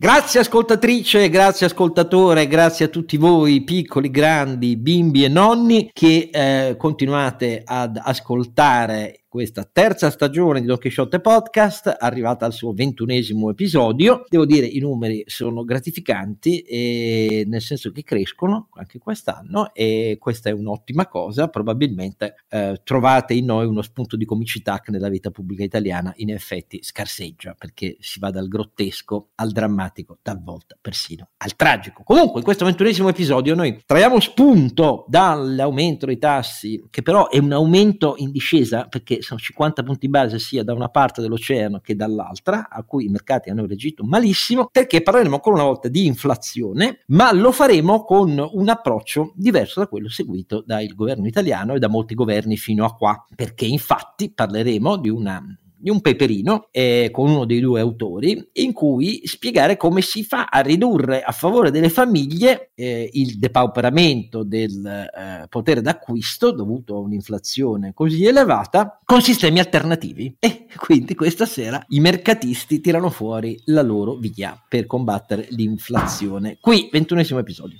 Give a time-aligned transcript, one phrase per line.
[0.00, 6.76] Grazie ascoltatrice, grazie ascoltatore, grazie a tutti voi piccoli, grandi, bimbi e nonni che eh,
[6.76, 14.24] continuate ad ascoltare questa terza stagione di Don Quixote Podcast, arrivata al suo ventunesimo episodio.
[14.26, 20.48] Devo dire, i numeri sono gratificanti, e nel senso che crescono anche quest'anno e questa
[20.48, 21.48] è un'ottima cosa.
[21.48, 26.30] Probabilmente eh, trovate in noi uno spunto di comicità che nella vita pubblica italiana in
[26.30, 32.02] effetti scarseggia, perché si va dal grottesco al drammatico, talvolta persino al tragico.
[32.02, 37.52] Comunque, in questo ventunesimo episodio noi traiamo spunto dall'aumento dei tassi, che però è un
[37.52, 42.68] aumento in discesa perché sono 50 punti base sia da una parte dell'oceano che dall'altra,
[42.68, 47.32] a cui i mercati hanno reagito malissimo, perché parleremo ancora una volta di inflazione, ma
[47.32, 52.14] lo faremo con un approccio diverso da quello seguito dal governo italiano e da molti
[52.14, 55.42] governi fino a qua, perché infatti parleremo di una
[55.78, 60.46] di un peperino eh, con uno dei due autori in cui spiegare come si fa
[60.46, 67.00] a ridurre a favore delle famiglie eh, il depauperamento del eh, potere d'acquisto dovuto a
[67.00, 70.36] un'inflazione così elevata con sistemi alternativi.
[70.38, 76.58] E quindi questa sera i mercatisti tirano fuori la loro via per combattere l'inflazione.
[76.60, 77.78] Qui ventunesimo episodio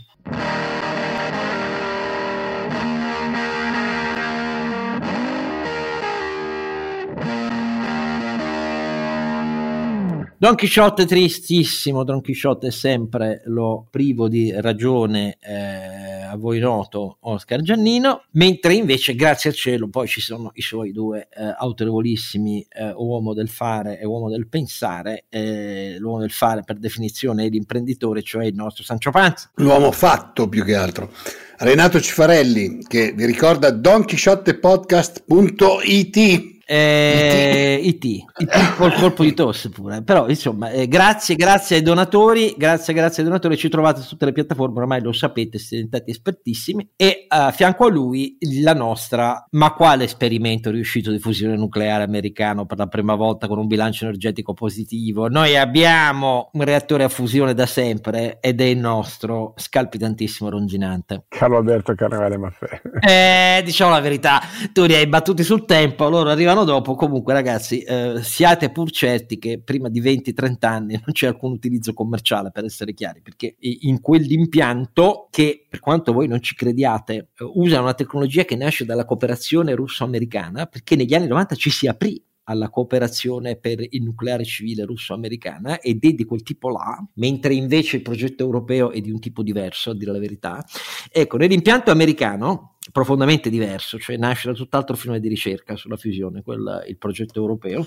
[10.40, 12.22] Don Chisciotte tristissimo, Don
[12.60, 19.50] è sempre lo privo di ragione eh, a voi noto Oscar Giannino, mentre invece grazie
[19.50, 24.06] al cielo poi ci sono i suoi due eh, autorevolissimi eh, uomo del fare e
[24.06, 29.10] uomo del pensare, eh, l'uomo del fare per definizione è l'imprenditore, cioè il nostro Sancio
[29.10, 29.50] Panza.
[29.56, 31.10] L'uomo fatto più che altro.
[31.56, 40.28] Renato Cifarelli che vi ricorda donchisciottepodcast.it eh, IT, IT col colpo di tosse pure, però
[40.28, 44.32] insomma eh, grazie, grazie ai donatori, grazie, grazie ai donatori, ci trovate su tutte le
[44.32, 46.90] piattaforme, ormai lo sapete, siete diventati espertissimi.
[46.94, 52.66] E a fianco a lui la nostra, ma quale esperimento riuscito di fusione nucleare americano
[52.66, 57.54] per la prima volta con un bilancio energetico positivo, noi abbiamo un reattore a fusione
[57.54, 61.24] da sempre ed è il nostro scalpitantissimo ronginante.
[61.28, 62.82] Carlo Alberto Carnevale Maffè.
[63.00, 64.42] Eh, diciamo la verità,
[64.74, 68.90] tu li hai battuti sul tempo, loro arrivano anno dopo, comunque ragazzi, eh, siate pur
[68.90, 73.56] certi che prima di 20-30 anni non c'è alcun utilizzo commerciale, per essere chiari, perché
[73.60, 78.84] in quell'impianto che, per quanto voi non ci crediate, eh, usa una tecnologia che nasce
[78.84, 84.44] dalla cooperazione russo-americana, perché negli anni 90 ci si aprì alla cooperazione per il nucleare
[84.44, 89.10] civile russo-americana ed è di quel tipo là, mentre invece il progetto europeo è di
[89.10, 90.64] un tipo diverso, a dire la verità.
[91.12, 96.84] Ecco, nell'impianto americano, profondamente diverso, cioè nasce da tutt'altro filone di ricerca sulla fusione, quel,
[96.88, 97.86] il progetto europeo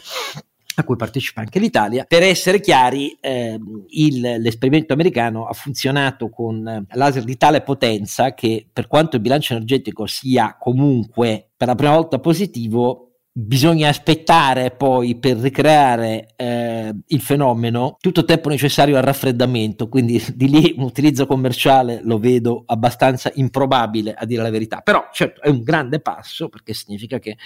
[0.75, 2.05] a cui partecipa anche l'Italia.
[2.07, 8.67] Per essere chiari, eh, il, l'esperimento americano ha funzionato con laser di tale potenza che
[8.71, 15.17] per quanto il bilancio energetico sia comunque per la prima volta positivo, bisogna aspettare poi
[15.17, 20.83] per ricreare eh, il fenomeno tutto il tempo necessario al raffreddamento, quindi di lì un
[20.83, 26.01] utilizzo commerciale lo vedo abbastanza improbabile a dire la verità, però certo è un grande
[26.01, 27.37] passo perché significa che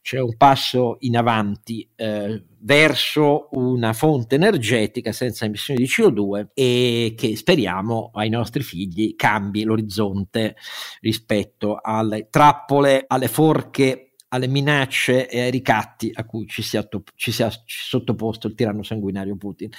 [0.00, 7.14] c'è un passo in avanti eh, verso una fonte energetica senza emissioni di CO2 e
[7.16, 10.56] che speriamo ai nostri figli cambi l'orizzonte
[11.00, 17.32] rispetto alle trappole, alle forche alle minacce e ai ricatti a cui ci sia, ci
[17.32, 19.70] sia sottoposto il tiranno sanguinario Putin.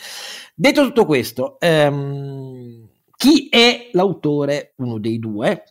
[0.56, 5.64] Detto tutto questo, ehm, chi è l'autore, uno dei due,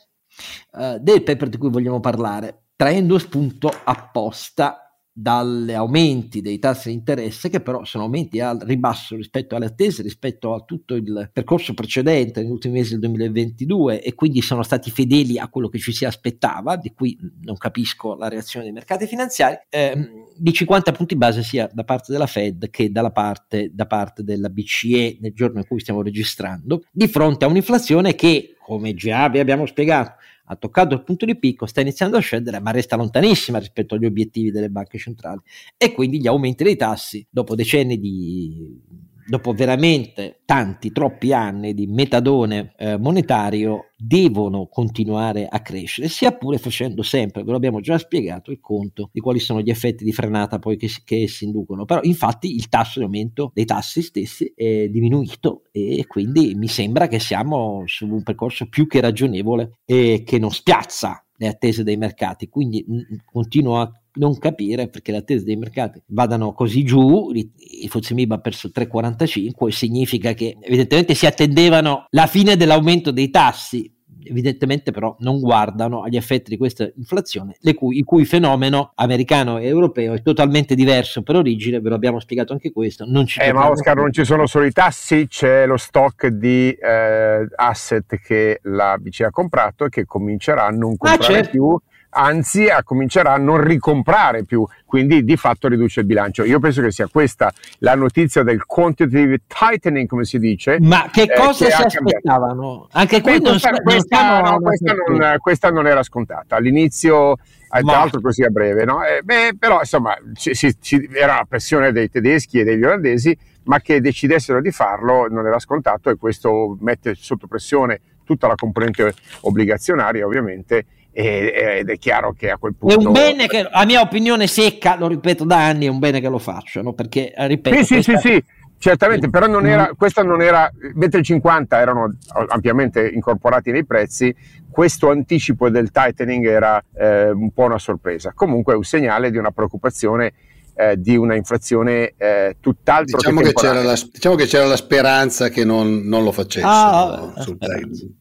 [0.78, 2.65] eh, del paper di cui vogliamo parlare?
[2.77, 4.88] Traendo spunto apposta
[5.21, 10.03] dagli aumenti dei tassi di interesse che però sono aumenti al ribasso rispetto alle attese,
[10.03, 14.93] rispetto a tutto il percorso precedente negli ultimi mesi del 2022 e quindi sono stati
[14.93, 19.09] fedeli a quello che ci si aspettava, di cui non capisco la reazione dei mercati
[19.09, 23.87] finanziari, ehm, di 50 punti base sia da parte della Fed che dalla parte, da
[23.87, 28.94] parte della BCE nel giorno in cui stiamo registrando, di fronte a un'inflazione che, come
[28.94, 30.12] già vi abbiamo spiegato,
[30.50, 34.06] ha toccato il punto di picco, sta iniziando a scendere, ma resta lontanissima rispetto agli
[34.06, 35.41] obiettivi delle banche centrali.
[35.77, 38.81] E quindi gli aumenti dei tassi, dopo decenni di
[39.29, 46.57] dopo veramente tanti, troppi anni di metadone eh, monetario, devono continuare a crescere, sia pure
[46.57, 50.13] facendo sempre, ve lo abbiamo già spiegato, il conto di quali sono gli effetti di
[50.13, 51.85] frenata poi che, che essi inducono.
[51.85, 57.07] Però infatti il tasso di aumento dei tassi stessi è diminuito e quindi mi sembra
[57.07, 61.96] che siamo su un percorso più che ragionevole e che non spiazza le attese dei
[61.96, 62.49] mercati.
[62.49, 67.88] Quindi mh, continuo a non capire perché le attese dei mercati vadano così giù, il
[67.88, 73.90] Fuzimib ha perso 3,45 significa che evidentemente si attendevano la fine dell'aumento dei tassi
[74.29, 79.67] evidentemente però non guardano agli effetti di questa inflazione, cui, il cui fenomeno americano e
[79.67, 83.05] europeo è totalmente diverso per origine, ve lo abbiamo spiegato anche questo.
[83.07, 86.71] Non ci eh, ma Oscar, non ci sono solo i tassi, c'è lo stock di
[86.71, 91.37] eh, asset che la BCE ha comprato e che comincerà a non ah, comprare ah,
[91.37, 91.51] certo.
[91.51, 96.44] più anzi a comincerà a non ricomprare più, quindi di fatto riduce il bilancio.
[96.44, 100.78] Io penso che sia questa la notizia del quantitative tightening, come si dice.
[100.81, 102.88] Ma che cosa eh, che si aspettavano?
[102.93, 106.56] Anche Beh, non, questa, non questa, no, questa, non, questa, non, era scontata.
[106.56, 109.05] All'inizio, eh, tra l'altro così a breve, no?
[109.05, 113.37] eh, beh, però insomma ci, ci, ci, era la pressione dei tedeschi e degli olandesi,
[113.64, 118.55] ma che decidessero di farlo non era scontato e questo mette sotto pressione tutta la
[118.55, 120.84] componente obbligazionaria ovviamente
[121.20, 122.94] ed è chiaro che a quel punto...
[122.94, 126.20] È un bene che, a mia opinione secca, lo ripeto da anni, è un bene
[126.20, 127.82] che lo facciano, perché, ripeto...
[127.82, 128.19] Sì, questa...
[128.19, 128.44] sì, sì, sì,
[128.79, 132.15] certamente, però non era, questa non era, mentre i 50 erano
[132.47, 134.32] ampiamente incorporati nei prezzi,
[134.70, 138.31] questo anticipo del tightening era eh, un po' una sorpresa.
[138.32, 140.32] Comunque è un segnale di una preoccupazione
[140.79, 144.77] eh, di una inflazione eh, tutt'altro diciamo che, che c'era la, diciamo che c'era la
[144.77, 147.59] speranza che non, non lo facessero ah, sul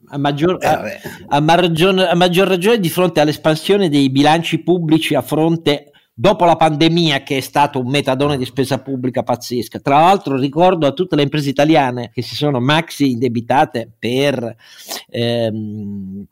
[0.10, 0.84] a maggior, eh, a,
[1.28, 6.56] a, maggior, a maggior ragione di fronte all'espansione dei bilanci pubblici a fronte dopo la
[6.56, 9.80] pandemia che è stato un metadone di spesa pubblica pazzesca.
[9.80, 14.56] Tra l'altro ricordo a tutte le imprese italiane che si sono maxi indebitate per
[15.10, 16.26] ehm,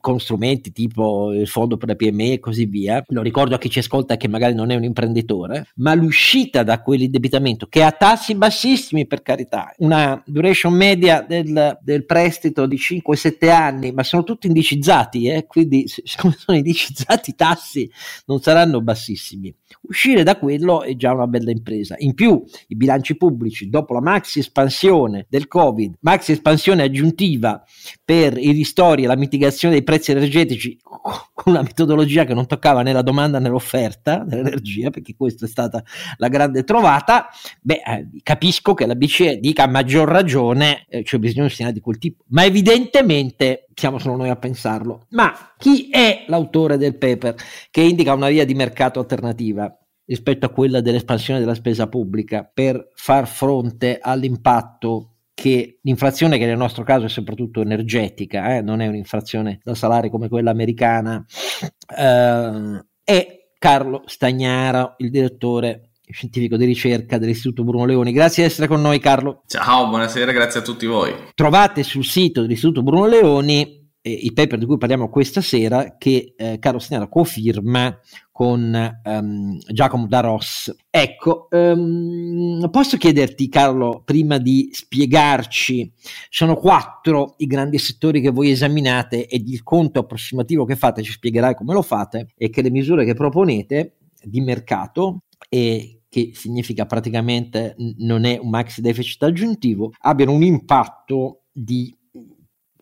[0.00, 3.04] con strumenti tipo il fondo per la PME e così via.
[3.08, 6.80] Lo ricordo a chi ci ascolta che magari non è un imprenditore, ma l'uscita da
[6.80, 13.50] quell'indebitamento che ha tassi bassissimi per carità, una duration media del, del prestito di 5-7
[13.50, 15.46] anni, ma sono tutti indicizzati, eh?
[15.46, 17.90] quindi siccome sono indicizzati i tassi
[18.24, 19.54] non saranno bassissimi bassissimi.
[19.82, 21.94] Uscire da quello è già una bella impresa.
[21.98, 27.62] In più, i bilanci pubblici, dopo la maxi espansione del Covid, maxi espansione aggiuntiva
[28.04, 32.82] per i ristori e la mitigazione dei prezzi energetici con una metodologia che non toccava
[32.82, 35.82] né la domanda né l'offerta dell'energia, perché questa è stata
[36.16, 37.28] la grande trovata,
[37.60, 41.74] beh, eh, capisco che la BCE dica a maggior ragione eh, c'è bisogno di segnali
[41.74, 45.06] di quel tipo, ma evidentemente siamo solo noi a pensarlo.
[45.10, 47.34] Ma chi è l'autore del paper
[47.70, 49.65] che indica una via di mercato alternativa?
[50.06, 56.56] Rispetto a quella dell'espansione della spesa pubblica per far fronte all'impatto che l'inflazione, che nel
[56.56, 61.22] nostro caso è soprattutto energetica, eh, non è un'inflazione da salari come quella americana,
[61.94, 68.12] eh, è Carlo Stagnara, il direttore scientifico di ricerca dell'Istituto Bruno Leoni.
[68.12, 69.42] Grazie di essere con noi Carlo.
[69.46, 71.12] Ciao, buonasera, grazie a tutti voi.
[71.34, 76.34] Trovate sul sito dell'Istituto Bruno Leoni eh, i paper di cui parliamo questa sera che
[76.36, 77.98] eh, Carlo cofirma
[78.30, 80.72] con um, Giacomo da Ross.
[80.90, 85.92] Ecco, um, posso chiederti Carlo, prima di spiegarci,
[86.28, 91.12] sono quattro i grandi settori che voi esaminate ed il conto approssimativo che fate, ci
[91.12, 96.86] spiegherai come lo fate, e che le misure che proponete di mercato e che significa
[96.86, 101.92] praticamente non è un maxi deficit aggiuntivo, abbiano un impatto di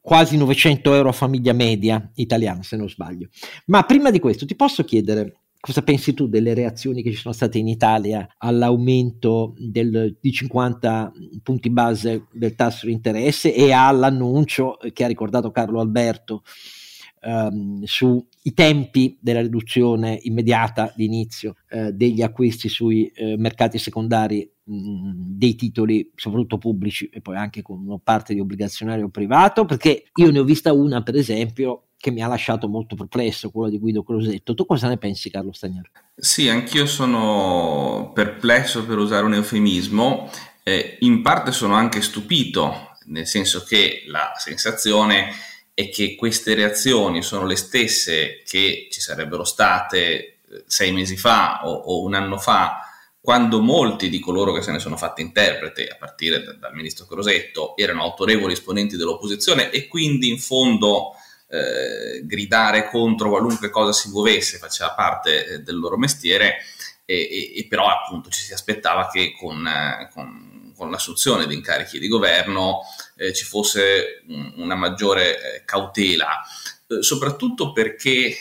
[0.04, 3.28] quasi 900 euro a famiglia media italiana, se non sbaglio.
[3.66, 7.32] Ma prima di questo ti posso chiedere Cosa pensi tu delle reazioni che ci sono
[7.32, 11.10] state in Italia all'aumento del, di 50
[11.42, 16.42] punti base del tasso di interesse e all'annuncio che ha ricordato Carlo Alberto
[17.22, 24.46] um, sui tempi della riduzione immediata di inizio uh, degli acquisti sui uh, mercati secondari
[24.66, 29.64] dei titoli, soprattutto pubblici e poi anche con una parte di obbligazionario privato?
[29.64, 33.70] Perché io ne ho vista una, per esempio, che mi ha lasciato molto perplesso, quello
[33.70, 34.54] di Guido Crosetto.
[34.54, 35.90] Tu cosa ne pensi, Carlo Stagnaro?
[36.14, 40.30] Sì, anch'io sono perplesso per usare un eufemismo,
[40.62, 45.30] eh, in parte sono anche stupito, nel senso che la sensazione
[45.72, 51.66] è che queste reazioni sono le stesse che ci sarebbero state eh, sei mesi fa
[51.66, 52.83] o, o un anno fa,
[53.24, 57.06] quando molti di coloro che se ne sono fatti interprete, a partire da, dal ministro
[57.06, 61.12] Crosetto, erano autorevoli esponenti dell'opposizione e quindi in fondo
[61.48, 66.56] eh, gridare contro qualunque cosa si muovesse, faceva parte eh, del loro mestiere
[67.06, 71.54] e, e, e, però appunto ci si aspettava che con, eh, con, con l'assunzione di
[71.54, 72.80] incarichi di governo
[73.16, 76.42] eh, ci fosse un, una maggiore eh, cautela,
[77.00, 78.36] soprattutto perché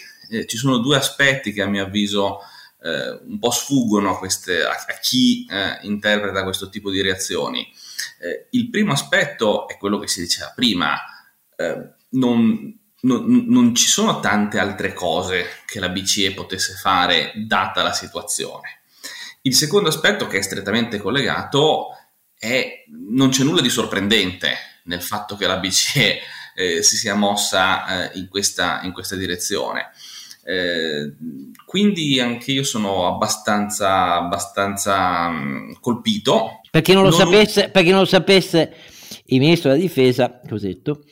[0.45, 2.39] ci sono due aspetti che a mio avviso
[2.83, 5.47] un po' sfuggono queste, a, a chi
[5.83, 7.65] interpreta questo tipo di reazioni.
[8.51, 10.99] il primo aspetto è quello che si diceva prima,
[12.09, 17.93] non, non, non ci sono tante altre cose che la BCE potesse fare data la
[17.93, 18.81] situazione.
[19.45, 21.89] Il secondo aspetto che è strettamente collegato
[22.37, 26.19] è non c'è nulla di sorprendente nel fatto che la BCE
[26.55, 29.91] eh, si sia mossa eh, in, questa, in, questa, direzione.
[30.45, 31.13] Eh,
[31.65, 36.62] quindi anche io sono abbastanza, abbastanza mh, mm, colpito.
[36.69, 37.17] Per chi non lo, non...
[37.17, 38.73] Sapesse, chi non lo sapesse,
[39.25, 41.03] il ministro della difesa, Cosetto,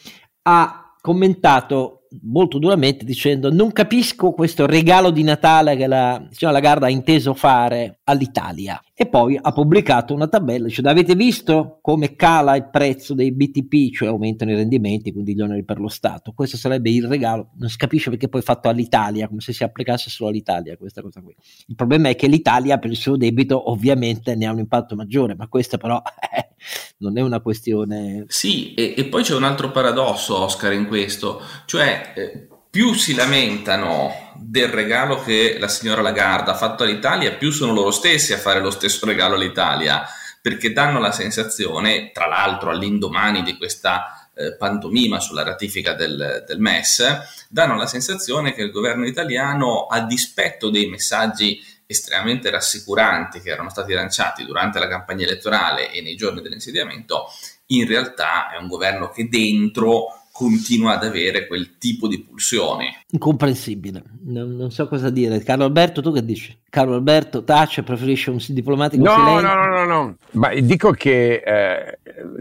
[0.43, 6.87] ha commentato molto duramente dicendo non capisco questo regalo di Natale che la signora Lagarda
[6.87, 12.55] ha inteso fare all'Italia e poi ha pubblicato una tabella cioè avete visto come cala
[12.55, 16.33] il prezzo dei BTP cioè aumentano i rendimenti quindi gli oneri per lo Stato?
[16.33, 17.49] Questo sarebbe il regalo.
[17.57, 21.01] Non si capisce perché poi è fatto all'Italia come se si applicasse solo all'Italia questa
[21.01, 21.35] cosa qui.
[21.65, 25.33] Il problema è che l'Italia per il suo debito ovviamente ne ha un impatto maggiore
[25.33, 25.99] ma questo però
[26.35, 26.49] eh,
[26.97, 31.41] non è una questione sì e, e poi c'è un altro paradosso Oscar in questo.
[31.65, 37.51] Cioè eh, più si lamentano del regalo che la signora Lagarda ha fatto all'Italia, più
[37.51, 40.07] sono loro stessi a fare lo stesso regalo all'Italia,
[40.41, 46.59] perché danno la sensazione, tra l'altro all'indomani di questa eh, pantomima sulla ratifica del, del,
[46.59, 53.49] MES, danno la sensazione che il governo italiano, a dispetto dei messaggi estremamente rassicuranti che
[53.49, 57.25] erano stati lanciati durante la campagna elettorale e nei giorni dell'insediamento,
[57.67, 62.87] in realtà è un governo che dentro continua ad avere quel tipo di pulsioni.
[63.11, 65.43] Incomprensibile, non, non, so cosa dire.
[65.43, 66.57] Carlo Alberto, tu che dici?
[66.67, 69.47] Carlo Alberto tace, preferisce un diplomatico no, silenzio?
[69.47, 71.99] No, no, no, no, ma dico che eh,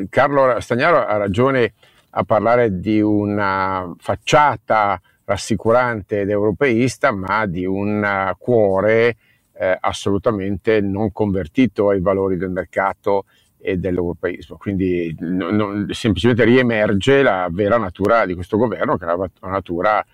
[0.09, 1.75] Carlo Stagnaro ha ragione
[2.13, 9.17] a parlare di una facciata rassicurante ed europeista, ma di un cuore
[9.53, 13.27] eh, assolutamente non convertito ai valori del mercato
[13.61, 14.57] e dell'europeismo.
[14.57, 20.05] Quindi non, non, semplicemente riemerge la vera natura di questo governo, che è una natura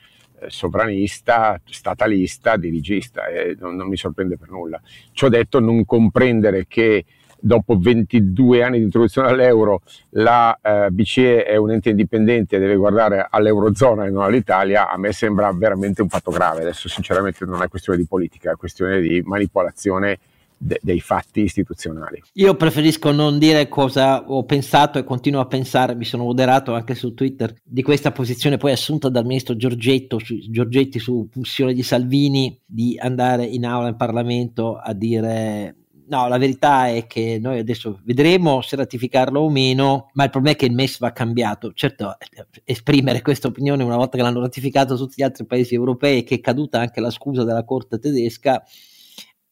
[0.41, 4.81] eh, sovranista, statalista, dirigista, e non, non, mi sorprende per nulla.
[5.12, 7.05] Ciò detto, non comprendere che
[7.38, 12.76] dopo 22 anni di introduzione all'euro la eh, BCE è un ente indipendente e deve
[12.76, 16.62] guardare all'eurozona e non all'Italia, a me sembra veramente un fatto grave.
[16.62, 20.19] Adesso sinceramente non è questione di politica, è questione di manipolazione
[20.56, 22.22] de- dei fatti istituzionali.
[22.34, 26.94] Io preferisco non dire cosa ho pensato e continuo a pensare, mi sono moderato anche
[26.94, 31.82] su Twitter di questa posizione poi assunta dal ministro Giorgetto, su, Giorgetti su pulsione di
[31.82, 35.76] Salvini di andare in aula in Parlamento a dire
[36.08, 40.54] No, la verità è che noi adesso vedremo se ratificarlo o meno, ma il problema
[40.54, 41.72] è che il MES va cambiato.
[41.72, 42.16] Certo,
[42.62, 46.36] esprimere questa opinione una volta che l'hanno ratificato tutti gli altri paesi europei e che
[46.36, 48.62] è caduta anche la scusa della Corte tedesca,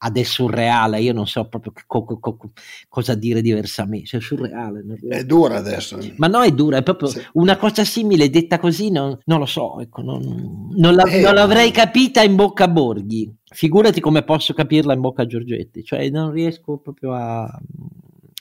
[0.04, 2.50] adesso surreale, io non so proprio co- co- co-
[2.88, 4.84] cosa dire diversamente, cioè surreale.
[5.08, 5.98] È dura adesso.
[6.16, 7.22] Ma no, è dura, è proprio sì.
[7.34, 11.34] una cosa simile detta così, non, non lo so, ecco, non, non, la, eh, non,
[11.34, 16.08] l'avrei capita in bocca a Borghi, figurati come posso capirla in bocca a Giorgetti, cioè
[16.10, 17.60] non riesco proprio a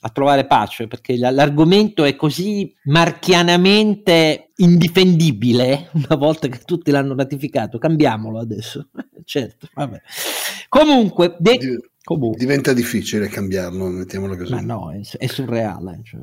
[0.05, 7.77] a trovare pace perché l'argomento è così marchianamente indifendibile una volta che tutti l'hanno ratificato
[7.77, 8.89] cambiamolo adesso
[9.23, 10.01] certo vabbè
[10.79, 12.37] comunque de- Comunque.
[12.37, 14.51] Diventa difficile cambiarlo, mettiamolo così.
[14.51, 16.19] Ma no, è, è surreale, cioè,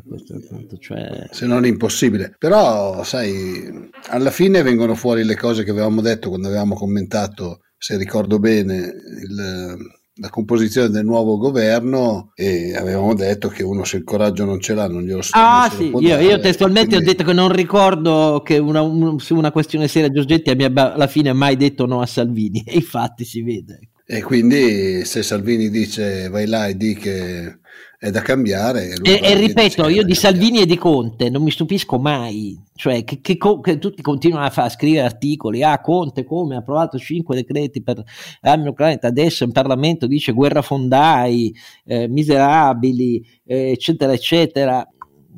[0.46, 1.26] punto, cioè...
[1.30, 2.36] se non impossibile.
[2.38, 7.96] Però, sai, alla fine vengono fuori le cose che avevamo detto quando avevamo commentato, se
[7.96, 9.76] ricordo bene, il,
[10.20, 14.74] la composizione del nuovo governo e avevamo detto che uno se il coraggio non ce
[14.74, 17.08] l'ha non glielo Ah sì, io, io, testualmente quindi...
[17.08, 21.06] ho detto che non ricordo che una, un, su una questione seria Giorgetti abbia alla
[21.06, 23.89] fine mai detto no a Salvini e infatti si vede.
[24.12, 27.60] E quindi se Salvini dice vai là e di che
[27.96, 28.92] è da cambiare.
[29.02, 33.20] E, e ripeto, io di Salvini e di Conte non mi stupisco mai, cioè che,
[33.20, 37.36] che, che tutti continuano a, far, a, scrivere articoli, ah Conte come ha approvato 5
[37.36, 38.02] decreti per
[38.40, 44.84] l'anno 40, adesso in Parlamento dice guerra fondai, eh, miserabili, eh, eccetera, eccetera.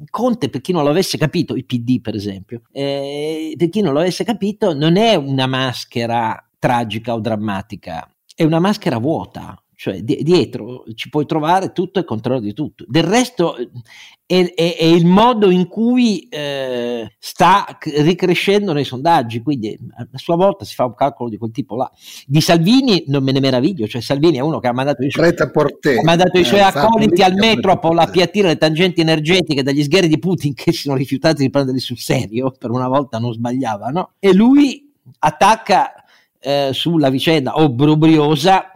[0.09, 4.25] Conte, per chi non l'avesse capito, il PD per esempio, eh, per chi non l'avesse
[4.25, 10.85] capito, non è una maschera tragica o drammatica, è una maschera vuota cioè di- dietro
[10.95, 12.85] ci puoi trovare tutto il controllo di tutto.
[12.87, 19.77] Del resto è, è, è il modo in cui eh, sta ricrescendo nei sondaggi, quindi
[19.97, 21.91] a sua volta si fa un calcolo di quel tipo là.
[22.25, 25.31] Di Salvini non me ne meraviglio, cioè Salvini è uno che ha mandato i suoi,
[25.31, 30.07] ha mandato i suoi eh, accoliti al metro a appiattire le tangenti energetiche dagli sgherri
[30.07, 33.89] di Putin che si sono rifiutati di prenderli sul serio, per una volta non sbagliava,
[33.89, 34.12] no?
[34.21, 36.01] E lui attacca
[36.43, 38.73] eh, sulla vicenda obbrobriosa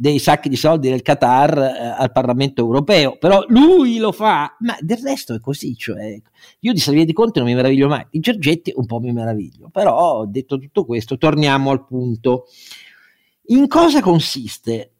[0.00, 4.76] dei sacchi di soldi del Qatar eh, al Parlamento europeo, però lui lo fa, ma
[4.80, 6.20] del resto è così, cioè,
[6.60, 9.70] io di Salvini di Conte non mi meraviglio mai, di Giorgetti un po' mi meraviglio,
[9.70, 12.44] però detto tutto questo torniamo al punto.
[13.50, 14.92] In cosa consiste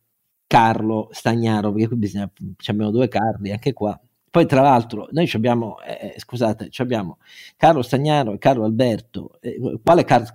[0.49, 1.71] Carlo Stagnaro?
[1.71, 2.29] Perché qui bisogna,
[2.67, 4.01] abbiamo due Carli anche qua.
[4.31, 7.19] Poi tra l'altro noi abbiamo, eh, eh scusate, abbiamo
[7.57, 10.35] Carlo Stagnaro e Carlo Alberto, eh, quale Car-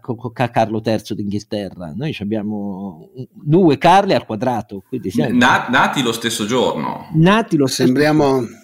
[0.52, 1.94] Carlo III d'Inghilterra?
[1.96, 4.84] Noi abbiamo due Carli al quadrato.
[5.10, 5.38] Siamo...
[5.38, 7.08] Na- nati lo stesso giorno.
[7.14, 8.62] Nati lo stesso Sembriamo...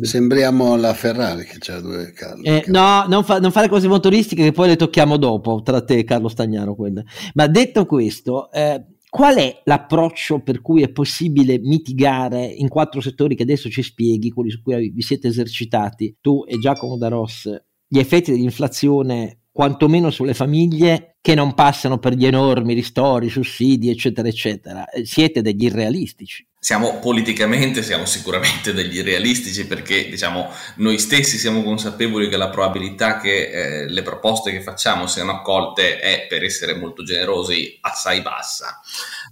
[0.00, 2.42] Sembriamo la Ferrari che c'ha due Carli.
[2.42, 5.98] Eh, no, non, fa, non, fare cose motoristiche che poi le tocchiamo dopo, tra te
[5.98, 6.74] e Carlo Stagnaro.
[6.74, 7.04] Quelle.
[7.34, 13.36] Ma detto questo, eh, Qual è l'approccio per cui è possibile mitigare in quattro settori
[13.36, 17.46] che adesso ci spieghi, quelli su cui vi siete esercitati, tu e Giacomo Daros,
[17.86, 24.26] gli effetti dell'inflazione quantomeno sulle famiglie che non passano per gli enormi ristori, sussidi, eccetera,
[24.28, 24.88] eccetera.
[24.88, 31.60] Eh, siete degli irrealistici siamo politicamente siamo sicuramente degli realistici perché diciamo noi stessi siamo
[31.64, 36.74] consapevoli che la probabilità che eh, le proposte che facciamo siano accolte è per essere
[36.76, 38.80] molto generosi assai bassa.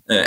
[0.08, 0.24] Eh,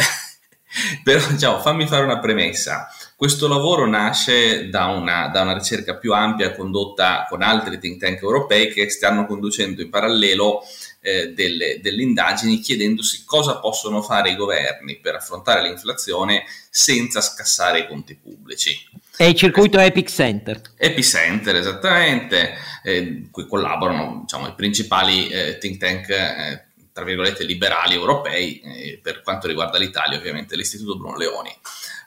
[1.04, 2.88] però diciamo fammi fare una premessa.
[3.18, 8.22] Questo lavoro nasce da una, da una ricerca più ampia condotta con altri think tank
[8.22, 10.62] europei che stanno conducendo in parallelo
[11.06, 17.80] eh, delle, delle, indagini chiedendosi cosa possono fare i governi per affrontare l'inflazione senza scassare
[17.80, 18.90] i conti pubblici.
[19.16, 20.62] È il circuito Epic Center.
[20.78, 27.44] Epic Center, esattamente, eh, cui collaborano diciamo, i principali eh, think tank eh, tra virgolette
[27.44, 31.54] liberali europei, eh, per quanto riguarda l'Italia ovviamente l'Istituto Bruno Leoni.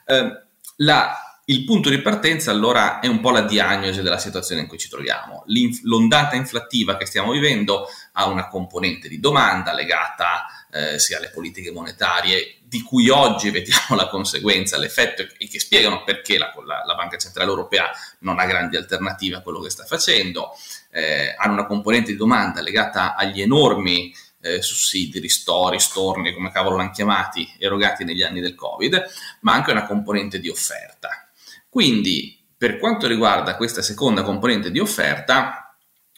[0.05, 0.41] Eh,
[0.77, 4.77] la, il punto di partenza allora è un po' la diagnosi della situazione in cui
[4.77, 5.43] ci troviamo.
[5.47, 7.87] L'inf- l'ondata inflattiva che stiamo vivendo
[8.19, 13.95] ha una componente di domanda legata eh, sia alle politiche monetarie, di cui oggi vediamo
[13.95, 18.45] la conseguenza, l'effetto e che spiegano perché la, la, la Banca Centrale Europea non ha
[18.45, 20.49] grandi alternative a quello che sta facendo,
[20.91, 26.77] eh, hanno una componente di domanda legata agli enormi eh, sussidi, ristori, storni, come cavolo
[26.77, 29.03] l'hanno chiamati, erogati negli anni del Covid,
[29.41, 31.29] ma anche una componente di offerta.
[31.69, 35.75] Quindi, per quanto riguarda questa seconda componente di offerta,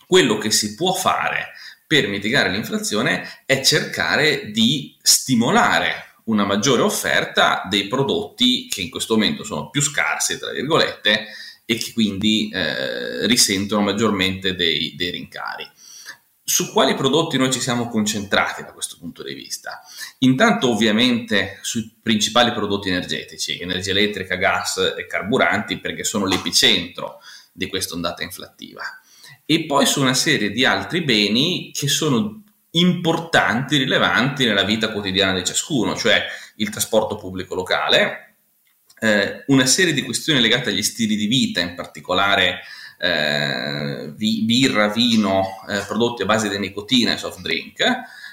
[0.07, 1.53] quello che si può fare
[1.89, 9.15] per mitigare l'inflazione è cercare di stimolare una maggiore offerta dei prodotti che in questo
[9.15, 11.25] momento sono più scarsi, tra virgolette,
[11.65, 15.67] e che quindi eh, risentono maggiormente dei, dei rincari
[16.49, 19.81] su quali prodotti noi ci siamo concentrati da questo punto di vista?
[20.19, 27.19] Intanto ovviamente sui principali prodotti energetici, energia elettrica, gas e carburanti, perché sono l'epicentro
[27.51, 28.81] di questa ondata inflattiva.
[29.51, 35.33] E poi su una serie di altri beni che sono importanti, rilevanti nella vita quotidiana
[35.33, 36.23] di ciascuno, cioè
[36.57, 38.35] il trasporto pubblico locale,
[38.99, 42.59] eh, una serie di questioni legate agli stili di vita, in particolare
[42.99, 47.79] eh, birra, vino, eh, prodotti a base di nicotina e soft drink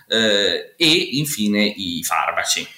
[0.09, 2.69] eh, e infine i farmaci.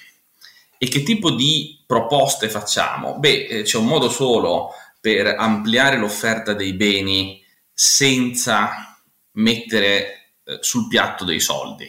[0.79, 3.19] E che tipo di proposte facciamo?
[3.19, 4.71] Beh, eh, c'è un modo solo
[5.01, 7.47] per ampliare l'offerta dei beni
[7.81, 8.99] senza
[9.35, 11.89] mettere eh, sul piatto dei soldi.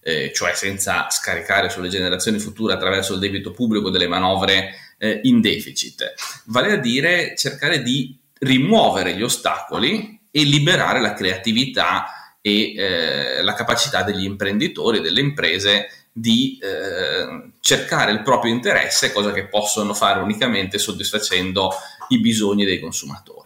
[0.00, 5.40] Eh, cioè senza scaricare sulle generazioni future attraverso il debito pubblico delle manovre eh, in
[5.40, 13.42] deficit, vale a dire cercare di rimuovere gli ostacoli e liberare la creatività e eh,
[13.42, 19.92] la capacità degli imprenditori, delle imprese di eh, cercare il proprio interesse, cosa che possono
[19.92, 21.72] fare unicamente soddisfacendo
[22.10, 23.45] i bisogni dei consumatori.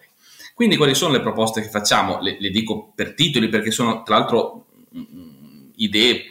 [0.61, 2.21] Quindi quali sono le proposte che facciamo?
[2.21, 4.67] Le, le dico per titoli perché sono tra l'altro
[5.77, 6.27] idee,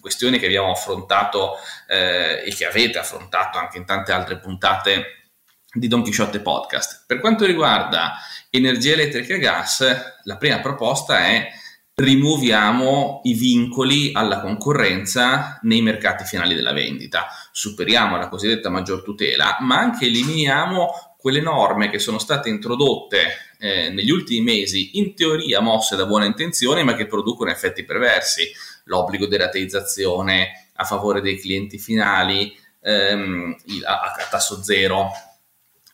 [0.00, 1.54] questioni che abbiamo affrontato
[1.88, 5.32] eh, e che avete affrontato anche in tante altre puntate
[5.72, 7.02] di Don Quixote Podcast.
[7.04, 8.12] Per quanto riguarda
[8.48, 9.84] energia elettrica e gas,
[10.22, 11.48] la prima proposta è
[11.96, 19.56] rimuoviamo i vincoli alla concorrenza nei mercati finali della vendita, superiamo la cosiddetta maggior tutela,
[19.62, 25.60] ma anche eliminiamo quelle norme che sono state introdotte eh, negli ultimi mesi, in teoria
[25.60, 28.52] mosse da buona intenzione, ma che producono effetti perversi,
[28.84, 35.10] l'obbligo di rateizzazione a favore dei clienti finali ehm, a, a tasso zero,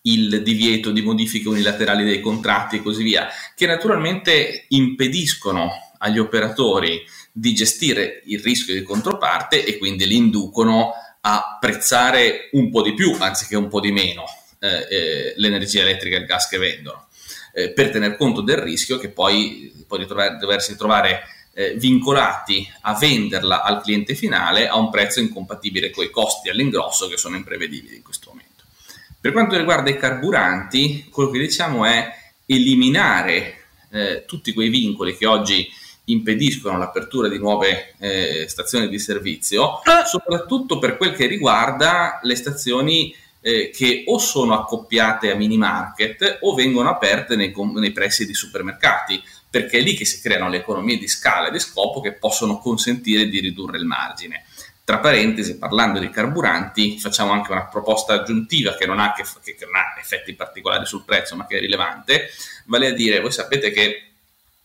[0.03, 7.05] il divieto di modifiche unilaterali dei contratti e così via, che naturalmente impediscono agli operatori
[7.31, 12.95] di gestire il rischio di controparte e quindi li inducono a prezzare un po' di
[12.95, 14.25] più anziché un po' di meno
[14.59, 17.07] eh, eh, l'energia elettrica e il gas che vendono,
[17.53, 22.95] eh, per tener conto del rischio che poi può ritrovar- doversi trovare eh, vincolati a
[22.95, 27.97] venderla al cliente finale a un prezzo incompatibile con i costi all'ingrosso che sono imprevedibili
[27.97, 28.65] in questo momento.
[29.21, 32.11] Per quanto riguarda i carburanti, quello che diciamo è
[32.47, 35.69] eliminare eh, tutti quei vincoli che oggi
[36.05, 40.05] impediscono l'apertura di nuove eh, stazioni di servizio, ah.
[40.05, 46.39] soprattutto per quel che riguarda le stazioni eh, che o sono accoppiate a mini market
[46.43, 50.59] o vengono aperte nei, nei pressi di supermercati perché è lì che si creano le
[50.59, 54.45] economie di scala e di scopo che possono consentire di ridurre il margine.
[54.85, 59.65] Tra parentesi, parlando di carburanti, facciamo anche una proposta aggiuntiva che non ha, che, che
[59.65, 62.29] non ha effetti particolari sul prezzo, ma che è rilevante,
[62.67, 64.11] vale a dire, voi sapete che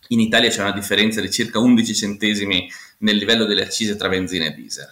[0.10, 4.46] in Italia c'è una differenza di circa 11 centesimi nel livello delle accise tra benzina
[4.46, 4.90] e diesel.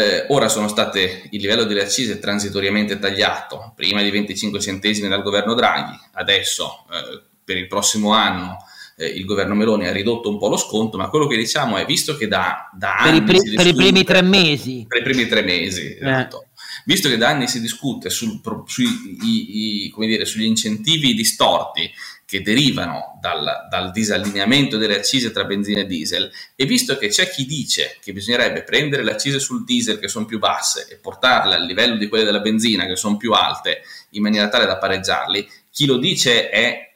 [0.00, 5.22] Eh, ora sono state il livello delle accise transitoriamente tagliato, prima di 25 centesimi dal
[5.22, 8.56] governo Draghi, adesso eh, per il prossimo anno
[8.96, 11.84] eh, il governo Meloni ha ridotto un po' lo sconto, ma quello che diciamo è,
[11.84, 13.18] visto che da, da per anni...
[13.18, 14.84] I pri- per i primi tre mesi.
[14.88, 15.98] Per i primi tre mesi, eh.
[16.00, 16.46] esatto.
[16.84, 18.86] Visto che da anni si discute sul, sui,
[19.22, 21.90] i, i, dire, sugli incentivi distorti
[22.30, 27.28] che derivano dal, dal, disallineamento delle accise tra benzina e diesel e visto che c'è
[27.28, 31.56] chi dice che bisognerebbe prendere le accise sul diesel che sono più basse e portarle
[31.56, 35.44] al livello di quelle della benzina che sono più alte in maniera tale da pareggiarli,
[35.72, 36.89] chi lo dice è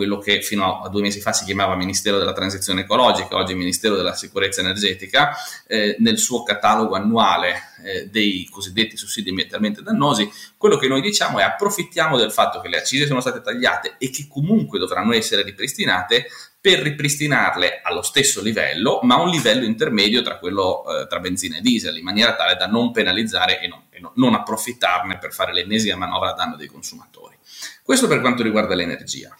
[0.00, 3.96] quello che fino a due mesi fa si chiamava Ministero della Transizione Ecologica, oggi Ministero
[3.96, 5.36] della Sicurezza Energetica,
[5.66, 11.38] eh, nel suo catalogo annuale eh, dei cosiddetti sussidi ambientalmente dannosi, quello che noi diciamo
[11.38, 15.42] è approfittiamo del fatto che le accise sono state tagliate e che comunque dovranno essere
[15.42, 21.18] ripristinate per ripristinarle allo stesso livello, ma a un livello intermedio tra, quello, eh, tra
[21.18, 25.18] benzina e diesel, in maniera tale da non penalizzare e, non, e no, non approfittarne
[25.18, 27.36] per fare l'ennesima manovra a danno dei consumatori.
[27.82, 29.36] Questo per quanto riguarda l'energia.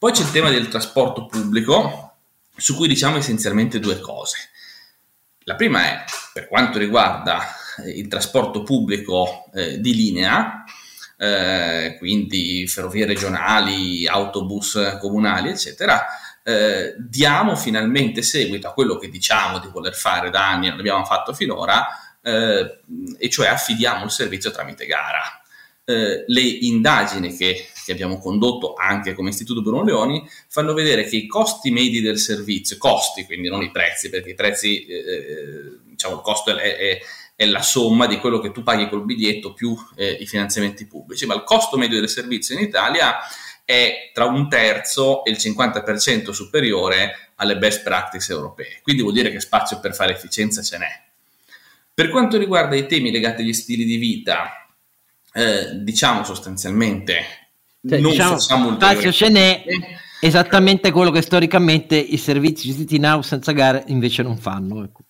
[0.00, 2.14] Poi c'è il tema del trasporto pubblico,
[2.56, 4.48] su cui diciamo essenzialmente due cose.
[5.40, 7.42] La prima è, per quanto riguarda
[7.84, 10.64] eh, il trasporto pubblico eh, di linea,
[11.18, 16.06] eh, quindi ferrovie regionali, autobus comunali, eccetera,
[16.44, 21.04] eh, diamo finalmente seguito a quello che diciamo di voler fare da anni, non abbiamo
[21.04, 21.86] fatto finora,
[22.22, 22.80] eh,
[23.18, 25.39] e cioè affidiamo il servizio tramite gara.
[25.90, 31.16] Eh, le indagini che, che, abbiamo condotto anche come Istituto Bruno Leoni fanno vedere che
[31.16, 35.78] i costi medi del servizio, costi quindi non i prezzi, perché i prezzi, eh, eh
[35.90, 37.00] diciamo, il costo è, è,
[37.34, 41.26] è, la somma di quello che tu paghi col biglietto più eh, i finanziamenti pubblici,
[41.26, 43.18] ma il costo medio del servizio in Italia
[43.64, 48.78] è tra un terzo e il 50% superiore alle best practice europee.
[48.82, 51.02] Quindi vuol dire che spazio per fare efficienza ce n'è.
[51.92, 54.59] Per quanto riguarda i temi legati agli stili di vita,
[55.32, 57.24] eh, diciamo sostanzialmente
[57.86, 59.64] cioè, non diciamo, facciamo spazio ce n'è
[60.20, 64.84] esattamente quello che storicamente i servizi gestiti in house senza gare invece non fanno.
[64.84, 65.00] Ecco,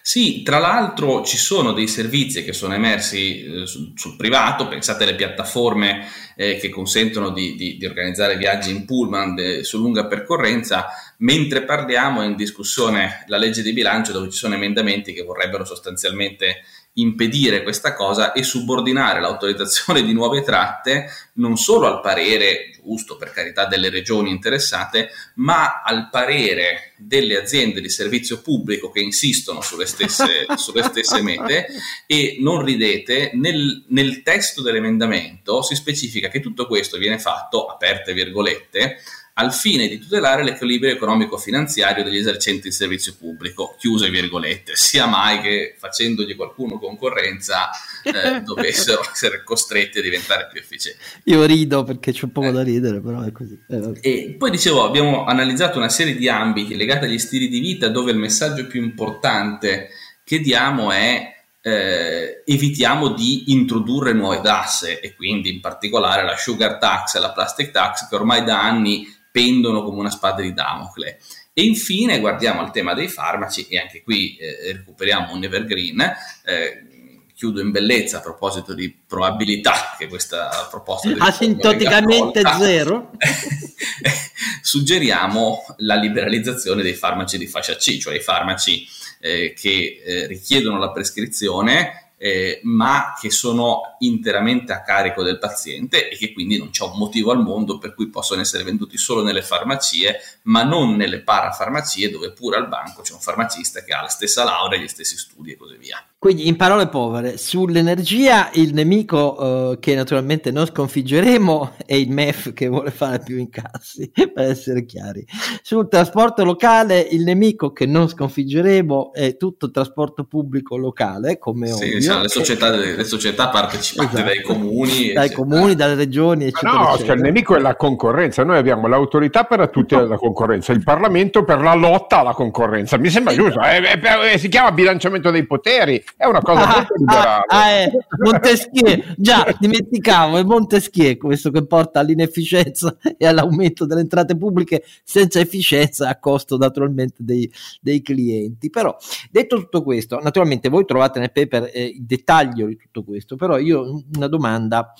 [0.00, 5.04] sì, tra l'altro ci sono dei servizi che sono emersi eh, sul, sul, privato, pensate
[5.04, 10.06] alle piattaforme eh, che consentono di, di, di, organizzare viaggi in pullman de, su lunga
[10.06, 10.86] percorrenza,
[11.18, 15.64] mentre parliamo è in discussione la legge di bilancio dove ci sono emendamenti che vorrebbero
[15.64, 16.62] sostanzialmente
[16.94, 23.30] impedire questa cosa e subordinare l'autorizzazione di nuove tratte non solo al parere giusto per
[23.30, 29.86] carità delle regioni interessate, ma al parere delle aziende di servizio pubblico che insistono sulle
[29.86, 31.66] stesse, sulle stesse mete
[32.06, 38.12] e non ridete, nel, nel testo dell'emendamento si specifica che tutto questo viene fatto, aperte
[38.12, 38.98] virgolette,
[39.36, 45.40] al fine di tutelare l'equilibrio economico-finanziario degli esercenti il servizio pubblico, chiuse virgolette, sia mai
[45.40, 47.70] che facendogli qualcuno concorrenza
[48.02, 51.00] eh, dovessero essere costretti a diventare più efficienti.
[51.24, 52.52] Io rido perché c'è un po' eh.
[52.52, 53.58] da ridere, però è così.
[53.68, 57.88] Eh, e poi dicevo, abbiamo analizzato una serie di ambiti legati agli stili di vita
[57.88, 59.88] dove il messaggio più importante
[60.22, 66.76] che diamo è eh, evitiamo di introdurre nuove tasse e quindi in particolare la sugar
[66.76, 71.18] tax e la plastic tax che ormai da anni pendono come una spada di Damocle.
[71.52, 76.00] E infine guardiamo al tema dei farmaci e anche qui eh, recuperiamo un evergreen.
[76.44, 76.86] Eh,
[77.34, 83.10] chiudo in bellezza a proposito di probabilità che questa proposta asintoticamente zero
[84.62, 88.86] suggeriamo la liberalizzazione dei farmaci di fascia C cioè i farmaci
[89.18, 96.08] eh, che eh, richiedono la prescrizione eh, ma che sono interamente a carico del paziente
[96.08, 99.22] e che quindi non c'è un motivo al mondo per cui possono essere venduti solo
[99.22, 104.00] nelle farmacie, ma non nelle parafarmacie dove pure al banco c'è un farmacista che ha
[104.00, 106.02] la stessa laurea, gli stessi studi e così via.
[106.24, 112.54] Quindi, in parole povere, sull'energia il nemico eh, che naturalmente non sconfiggeremo è il MEF
[112.54, 115.22] che vuole fare più incassi, per essere chiari.
[115.60, 121.66] Sul trasporto locale il nemico che non sconfiggeremo è tutto il trasporto pubblico locale, come
[121.66, 121.98] sì, ovvio.
[121.98, 124.24] Diciamo, le, società, le società partecipate esatto.
[124.24, 125.12] dai comuni.
[125.12, 126.72] Dai comuni, dalle regioni, eccetera.
[126.72, 127.06] No, eccetera.
[127.06, 128.42] Cioè il nemico è la concorrenza.
[128.44, 132.96] Noi abbiamo l'autorità per la tutela della concorrenza, il Parlamento per la lotta alla concorrenza.
[132.96, 136.74] Mi sembra giusto, è, è, è, si chiama bilanciamento dei poteri è una cosa ah,
[136.76, 137.44] molto liberale.
[137.48, 144.36] Ah, ah, Montesquieu, già dimenticavo, è Montesquieu questo che porta all'inefficienza e all'aumento delle entrate
[144.36, 147.50] pubbliche senza efficienza a costo naturalmente dei,
[147.80, 148.70] dei clienti.
[148.70, 148.96] Però
[149.30, 153.58] detto tutto questo, naturalmente voi trovate nel paper eh, il dettaglio di tutto questo, però
[153.58, 154.92] io una domanda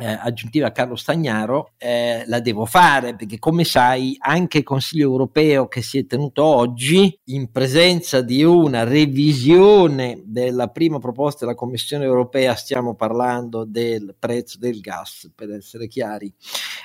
[0.00, 5.04] eh, aggiuntiva a Carlo Stagnaro eh, la devo fare perché come sai anche il Consiglio
[5.04, 11.56] europeo che si è tenuto oggi in presenza di una revisione della prima proposta della
[11.56, 16.32] Commissione europea stiamo parlando del prezzo del gas per essere chiari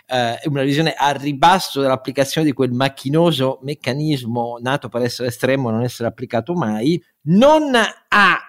[0.08, 5.72] eh, una revisione a ribasso dell'applicazione di quel macchinoso meccanismo nato per essere estremo e
[5.72, 8.47] non essere applicato mai non ha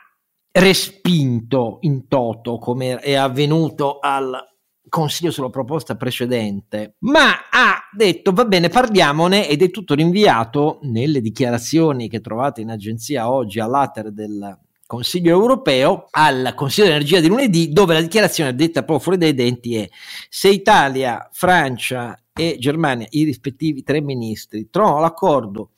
[0.53, 4.47] respinto in toto come è avvenuto al
[4.89, 11.21] consiglio sulla proposta precedente, ma ha detto va bene parliamone ed è tutto rinviato nelle
[11.21, 17.69] dichiarazioni che trovate in agenzia oggi all'ater del Consiglio europeo al Consiglio d'Energia di lunedì
[17.69, 19.87] dove la dichiarazione detta proprio fuori dai denti è
[20.31, 25.73] se Italia, Francia e Germania, i rispettivi tre ministri, trovano l'accordo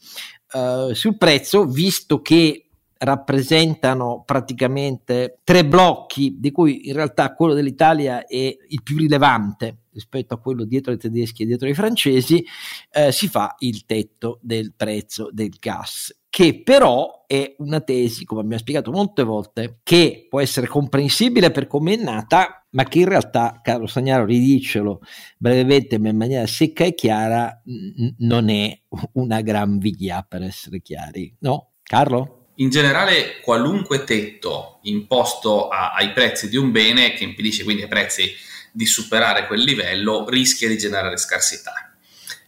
[0.52, 2.69] uh, sul prezzo, visto che
[3.02, 10.34] rappresentano praticamente tre blocchi, di cui in realtà quello dell'Italia è il più rilevante rispetto
[10.34, 12.44] a quello dietro ai tedeschi e dietro ai francesi,
[12.92, 18.40] eh, si fa il tetto del prezzo del gas, che però è una tesi, come
[18.42, 23.06] abbiamo spiegato molte volte, che può essere comprensibile per come è nata, ma che in
[23.06, 25.00] realtà, caro Sagnaro, ridicelo
[25.38, 28.78] brevemente, ma in maniera secca e chiara, n- non è
[29.14, 31.34] una gran via, per essere chiari.
[31.40, 31.72] No?
[31.82, 32.39] Carlo?
[32.60, 37.88] In generale qualunque tetto imposto a, ai prezzi di un bene che impedisce quindi ai
[37.88, 38.32] prezzi
[38.70, 41.92] di superare quel livello rischia di generare scarsità.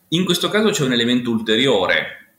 [0.09, 2.35] In questo caso c'è un elemento ulteriore.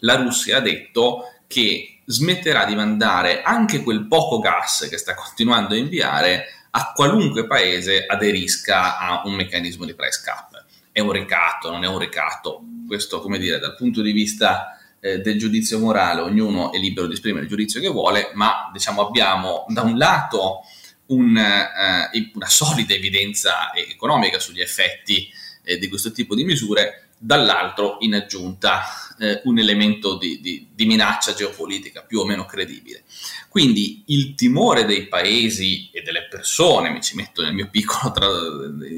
[0.00, 5.74] La Russia ha detto che smetterà di mandare anche quel poco gas che sta continuando
[5.74, 10.64] a inviare a qualunque paese aderisca a un meccanismo di price cap.
[10.92, 12.62] È un ricatto, non è un ricatto.
[12.86, 14.73] Questo, come dire, dal punto di vista
[15.04, 19.06] eh, del giudizio morale, ognuno è libero di esprimere il giudizio che vuole, ma diciamo
[19.06, 20.60] abbiamo da un lato
[21.08, 25.30] un, eh, una solida evidenza economica sugli effetti
[25.62, 28.82] eh, di questo tipo di misure, dall'altro in aggiunta
[29.18, 33.04] eh, un elemento di, di, di, minaccia geopolitica più o meno credibile.
[33.50, 38.26] Quindi il timore dei paesi e delle persone, mi ci metto nel mio piccolo tra,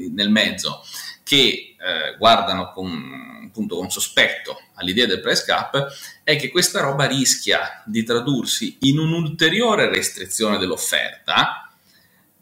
[0.09, 0.81] nel mezzo,
[1.23, 5.87] che eh, guardano con, appunto, con sospetto all'idea del price cap
[6.23, 11.71] è che questa roba rischia di tradursi in un'ulteriore restrizione dell'offerta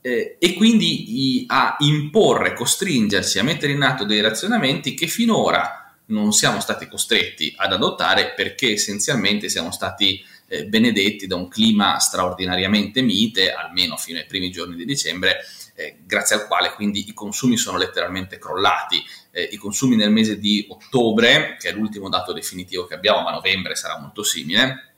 [0.02, 5.94] eh, e quindi i, a imporre, costringerci a mettere in atto dei razionamenti che finora
[6.08, 11.98] non siamo stati costretti ad adottare perché essenzialmente siamo stati eh, benedetti da un clima
[11.98, 15.40] straordinariamente mite, almeno fino ai primi giorni di dicembre,
[15.76, 19.04] eh, grazie al quale quindi i consumi sono letteralmente crollati.
[19.38, 23.32] Eh, I consumi nel mese di ottobre, che è l'ultimo dato definitivo che abbiamo, ma
[23.32, 24.96] novembre sarà molto simile,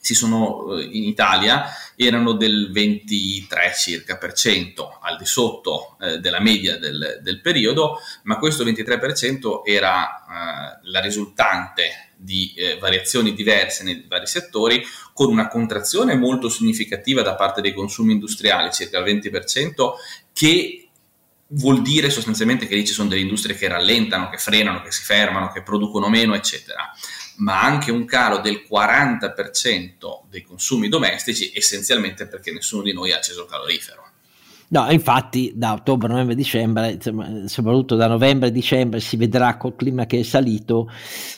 [0.00, 1.64] si sono eh, in Italia
[1.96, 7.98] erano del 23 circa per cento al di sotto eh, della media del, del, periodo,
[8.22, 15.30] ma questo 23% era eh, la risultante di eh, variazioni diverse nei vari settori, con
[15.30, 19.92] una contrazione molto significativa da parte dei consumi industriali, circa il 20%,
[20.32, 20.89] che
[21.50, 25.02] vuol dire sostanzialmente che lì ci sono delle industrie che rallentano, che frenano, che si
[25.02, 26.92] fermano, che producono meno, eccetera
[27.40, 33.16] ma anche un calo del 40% dei consumi domestici, essenzialmente perché nessuno di noi ha
[33.16, 34.09] acceso il calorifero.
[34.72, 39.74] No, infatti da ottobre, novembre, dicembre, insomma, soprattutto da novembre e dicembre si vedrà col
[39.74, 40.88] clima che è salito.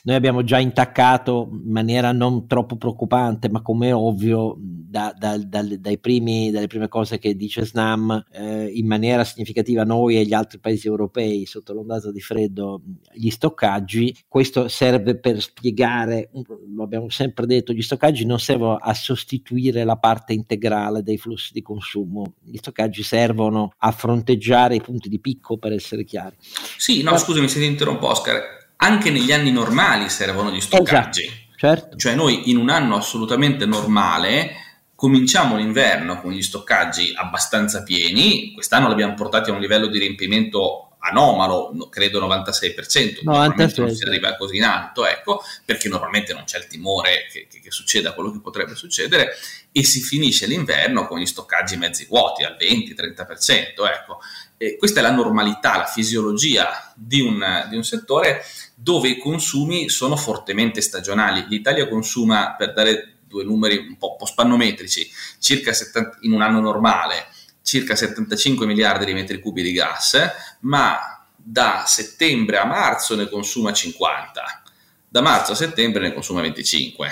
[0.03, 5.63] Noi abbiamo già intaccato in maniera non troppo preoccupante, ma come ovvio, da, da, da,
[5.99, 10.59] primi, dalle prime cose che dice SNAM, eh, in maniera significativa noi e gli altri
[10.59, 12.83] paesi europei sotto l'ondata di freddo,
[13.15, 14.15] gli stoccaggi.
[14.29, 16.29] Questo serve per spiegare,
[16.75, 21.55] lo abbiamo sempre detto, gli stoccaggi non servono a sostituire la parte integrale dei flussi
[21.55, 22.35] di consumo.
[22.43, 26.37] Gli stoccaggi servono servono a fronteggiare i punti di picco, per essere chiari.
[26.77, 27.19] Sì, no, Ma...
[27.19, 28.61] scusami se ti interrompo, Oscar.
[28.77, 31.23] Anche negli anni normali servono gli stoccaggi.
[31.23, 31.97] Esatto, certo.
[31.97, 34.63] Cioè noi in un anno assolutamente normale
[35.03, 39.99] Cominciamo l'inverno con gli stoccaggi abbastanza pieni, quest'anno li abbiamo portati a un livello di
[39.99, 43.85] riempimento anomalo, credo 96%, 96.
[43.85, 47.61] non si arriva così in alto, ecco, perché normalmente non c'è il timore che, che,
[47.61, 49.33] che, succeda quello che potrebbe succedere
[49.73, 54.21] e si finisce l'inverno con gli stoccaggi mezzi vuoti al 20-30%, ecco.
[54.57, 59.89] E questa è la normalità, la fisiologia di un, di un settore dove i consumi
[59.89, 61.47] sono fortemente stagionali.
[61.49, 65.11] L'Italia consuma, per dare due numeri un po', un po spannometrici,
[65.41, 67.27] circa 70, in un anno normale
[67.63, 70.19] circa 75 miliardi di metri cubi di gas,
[70.61, 74.63] ma da settembre a marzo ne consuma 50,
[75.09, 77.09] da marzo a settembre ne consuma 25.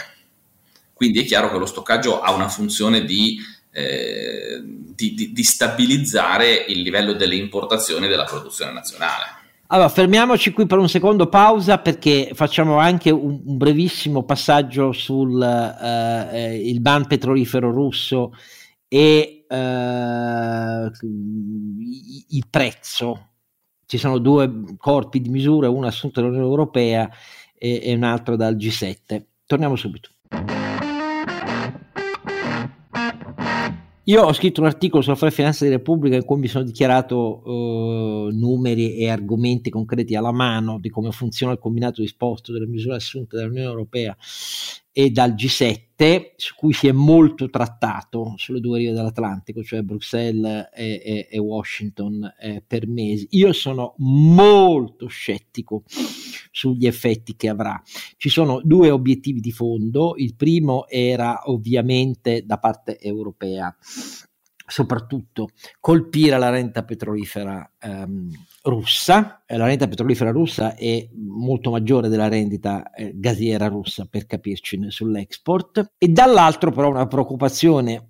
[0.92, 3.38] Quindi è chiaro che lo stoccaggio ha una funzione di,
[3.72, 9.38] eh, di, di, di stabilizzare il livello delle importazioni della produzione nazionale.
[9.72, 15.40] Allora, fermiamoci qui per un secondo pausa perché facciamo anche un, un brevissimo passaggio sul
[15.40, 18.32] eh, il ban petrolifero russo
[18.88, 20.90] e eh,
[22.28, 23.28] il prezzo.
[23.86, 27.10] Ci sono due corpi di misura, uno assunto dall'Unione Europea
[27.58, 29.24] e, e un altro dal G7.
[29.46, 30.10] Torniamo subito.
[34.04, 37.42] Io ho scritto un articolo sulla Fare Finanza di Repubblica in cui mi sono dichiarato
[37.48, 42.96] uh, numeri e argomenti concreti alla mano di come funziona il combinato disposto delle misure
[42.96, 44.16] assunte dall'Unione Europea
[44.92, 50.70] e dal G7, su cui si è molto trattato sulle due rive dell'Atlantico, cioè Bruxelles
[50.74, 53.26] e, e, e Washington eh, per mesi.
[53.30, 55.84] Io sono molto scettico
[56.50, 57.80] sugli effetti che avrà.
[58.16, 63.74] Ci sono due obiettivi di fondo, il primo era ovviamente da parte europea
[64.70, 65.48] soprattutto
[65.80, 68.30] colpire la renta petrolifera ehm,
[68.62, 69.42] russa.
[69.46, 74.90] Eh, la renta petrolifera russa è molto maggiore della rendita eh, gasiera russa, per capirci,
[74.90, 75.92] sull'export.
[75.98, 78.09] E dall'altro però una preoccupazione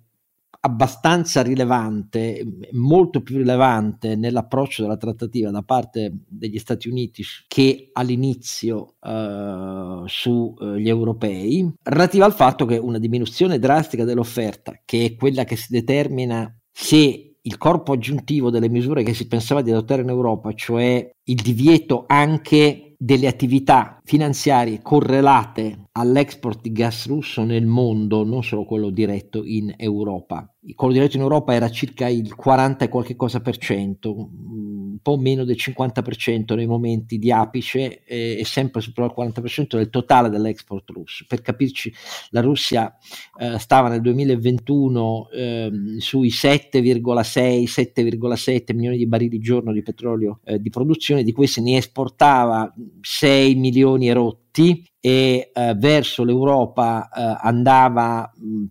[0.63, 8.95] abbastanza rilevante, molto più rilevante nell'approccio della trattativa da parte degli Stati Uniti che all'inizio
[8.99, 15.43] uh, sugli uh, europei, relativa al fatto che una diminuzione drastica dell'offerta, che è quella
[15.45, 20.09] che si determina se il corpo aggiuntivo delle misure che si pensava di adottare in
[20.09, 28.23] Europa, cioè il divieto anche delle attività finanziarie correlate all'export di gas russo nel mondo,
[28.23, 30.47] non solo quello diretto in Europa.
[30.75, 35.17] Quello diretto in Europa era circa il 40 e qualche cosa per cento, un po'
[35.17, 39.41] meno del 50 per cento nei momenti di apice eh, e sempre sopra il 40
[39.41, 41.25] per cento del totale dell'export russo.
[41.27, 41.91] Per capirci,
[42.29, 42.95] la Russia
[43.39, 50.59] eh, stava nel 2021 eh, sui 7,6-7,7 milioni di barili al giorno di petrolio eh,
[50.59, 52.71] di produzione, di questi ne esportava
[53.01, 58.65] 6 milioni e rotti e eh, verso l'Europa eh, andava mh,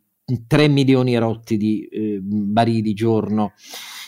[0.47, 3.53] 3 milioni rotti di eh, barili giorno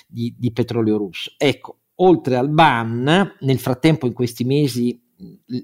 [0.06, 1.32] di, di petrolio russo.
[1.36, 5.00] Ecco, oltre al ban, nel frattempo in questi mesi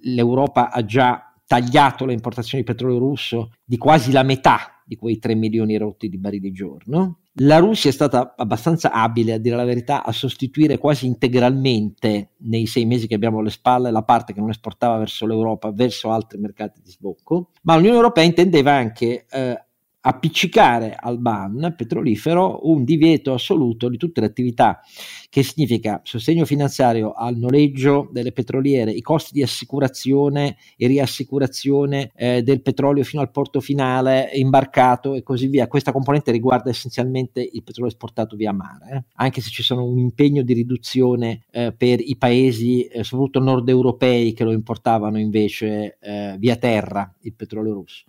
[0.02, 5.18] l'Europa ha già tagliato le importazioni di petrolio russo di quasi la metà di quei
[5.18, 7.20] 3 milioni rotti di barili giorno.
[7.40, 12.66] La Russia è stata abbastanza abile, a dire la verità, a sostituire quasi integralmente nei
[12.66, 16.38] sei mesi che abbiamo alle spalle la parte che non esportava verso l'Europa, verso altri
[16.38, 19.66] mercati di sbocco, ma l'Unione Europea intendeva anche eh,
[20.08, 24.80] appiccicare al ban petrolifero un divieto assoluto di tutte le attività
[25.28, 32.42] che significa sostegno finanziario al noleggio delle petroliere, i costi di assicurazione e riassicurazione eh,
[32.42, 35.66] del petrolio fino al porto finale, imbarcato e così via.
[35.66, 39.04] Questa componente riguarda essenzialmente il petrolio esportato via mare, eh?
[39.16, 43.68] anche se ci sono un impegno di riduzione eh, per i paesi, eh, soprattutto nord
[43.68, 48.04] europei, che lo importavano invece eh, via terra, il petrolio russo.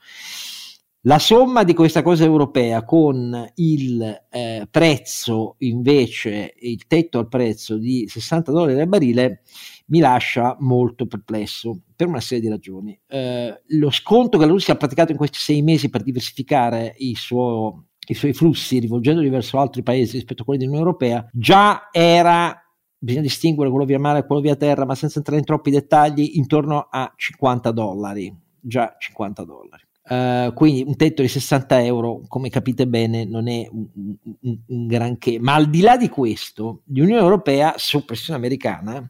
[1.04, 7.78] La somma di questa cosa europea con il eh, prezzo invece, il tetto al prezzo
[7.78, 9.44] di 60 dollari al barile
[9.88, 13.00] mi lascia molto perplesso per una serie di ragioni.
[13.08, 17.16] Eh, lo sconto che la Russia ha praticato in questi sei mesi per diversificare i,
[17.16, 22.62] suo, i suoi flussi rivolgendoli verso altri paesi rispetto a quelli dell'Unione Europea già era
[22.98, 26.32] bisogna distinguere quello via mare e quello via terra, ma senza entrare in troppi dettagli,
[26.34, 29.88] intorno a 50 dollari, già 50 dollari.
[30.10, 34.88] Uh, quindi un tetto di 60 euro, come capite bene, non è un, un, un,
[34.88, 35.38] granché.
[35.40, 39.08] Ma al di là di questo, l'Unione Europea, su pressione americana,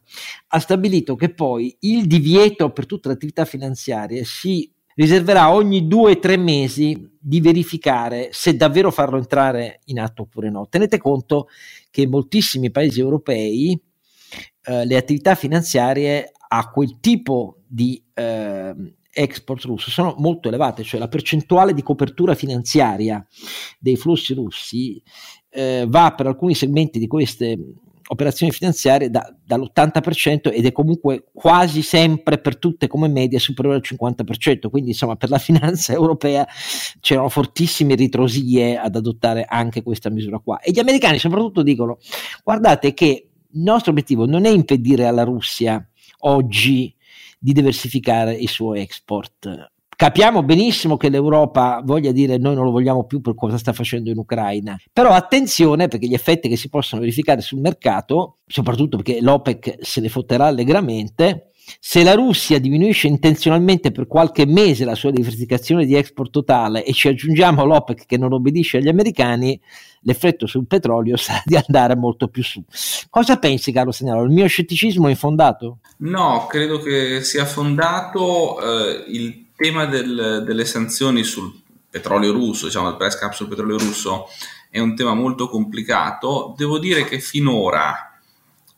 [0.48, 6.12] ha stabilito che poi il divieto per tutte le attività finanziarie si riserverà ogni due
[6.12, 10.68] o tre mesi di verificare se davvero farlo entrare in atto oppure no.
[10.68, 11.48] Tenete conto
[11.90, 19.64] che in moltissimi paesi europei uh, le attività finanziarie a quel tipo di uh, export
[19.64, 23.24] russo sono molto elevate, cioè la percentuale di copertura finanziaria
[23.78, 25.02] dei flussi russi
[25.50, 27.58] eh, va per alcuni segmenti di queste
[28.12, 33.82] operazioni finanziarie da, dall'80% ed è comunque quasi sempre per tutte come media superiore al
[33.84, 36.46] 50%, quindi insomma per la finanza europea
[37.00, 40.58] c'erano fortissime ritrosie ad adottare anche questa misura qua.
[40.60, 41.98] E gli americani soprattutto dicono
[42.42, 45.84] guardate che il nostro obiettivo non è impedire alla Russia
[46.20, 46.94] oggi
[47.38, 49.70] di diversificare il suo export.
[50.00, 54.08] Capiamo benissimo che l'Europa voglia dire noi non lo vogliamo più per cosa sta facendo
[54.08, 59.20] in Ucraina, però attenzione perché gli effetti che si possono verificare sul mercato, soprattutto perché
[59.20, 65.10] l'OPEC se ne fotterà allegramente, se la Russia diminuisce intenzionalmente per qualche mese la sua
[65.10, 69.60] diversificazione di export totale e ci aggiungiamo l'OPEC che non obbedisce agli americani,
[70.02, 72.62] l'effetto sul petrolio sarà di andare molto più su.
[73.08, 74.22] Cosa pensi, Carlo Segnalo?
[74.22, 75.78] Il mio scetticismo è infondato?
[75.98, 78.60] No, credo che sia fondato.
[78.60, 81.52] Eh, il tema del, delle sanzioni sul
[81.90, 84.28] petrolio russo, diciamo il price cap sul petrolio russo,
[84.70, 86.54] è un tema molto complicato.
[86.56, 88.18] Devo dire che finora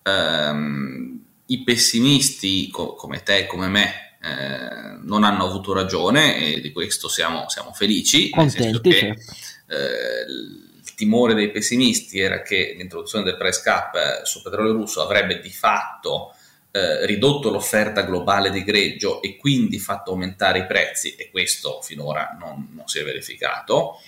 [0.03, 1.22] ehm,
[1.53, 6.73] i pessimisti co- come te e come me eh, non hanno avuto ragione e di
[6.73, 8.31] questo siamo, siamo felici.
[8.31, 14.43] Contenti, che, eh, il timore dei pessimisti era che l'introduzione del price cap eh, sul
[14.43, 16.35] petrolio russo avrebbe di fatto
[16.71, 22.35] eh, ridotto l'offerta globale di greggio e quindi fatto aumentare i prezzi e questo finora
[22.39, 23.99] non, non si è verificato.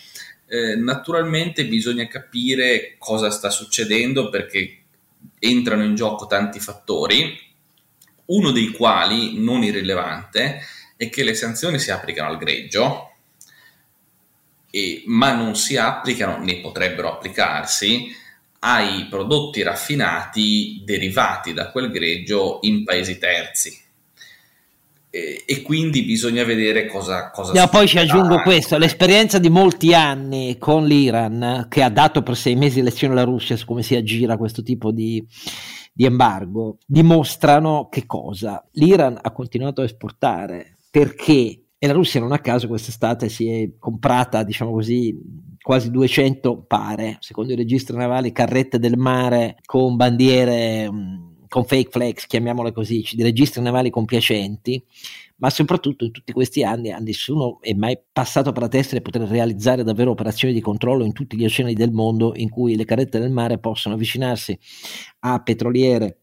[0.46, 4.83] Eh, naturalmente bisogna capire cosa sta succedendo perché
[5.38, 7.38] entrano in gioco tanti fattori,
[8.26, 10.60] uno dei quali, non irrilevante,
[10.96, 13.10] è che le sanzioni si applicano al greggio,
[14.70, 18.12] e, ma non si applicano, né potrebbero applicarsi,
[18.60, 23.83] ai prodotti raffinati derivati da quel greggio in paesi terzi.
[25.46, 30.58] E, quindi bisogna vedere cosa, cosa no, Poi ci aggiungo questo: l'esperienza di molti anni
[30.58, 34.36] con l'Iran, che ha dato per sei mesi lezione alla Russia su come si aggira
[34.36, 35.24] questo tipo di,
[35.92, 38.66] di embargo, dimostrano che cosa?
[38.72, 43.70] L'Iran ha continuato a esportare perché e la Russia non a caso quest'estate si è
[43.78, 45.16] comprata, diciamo così,
[45.62, 51.90] quasi 200 pare, secondo i registri navali, carrette del mare con bandiere, mm, con fake
[51.90, 54.82] flags, chiamiamole così, di registri navali compiacenti,
[55.36, 59.02] ma soprattutto in tutti questi anni a nessuno è mai passato per la testa di
[59.02, 62.84] poter realizzare davvero operazioni di controllo in tutti gli oceani del mondo in cui le
[62.84, 64.58] carrette del mare possono avvicinarsi
[65.20, 66.18] a petroliere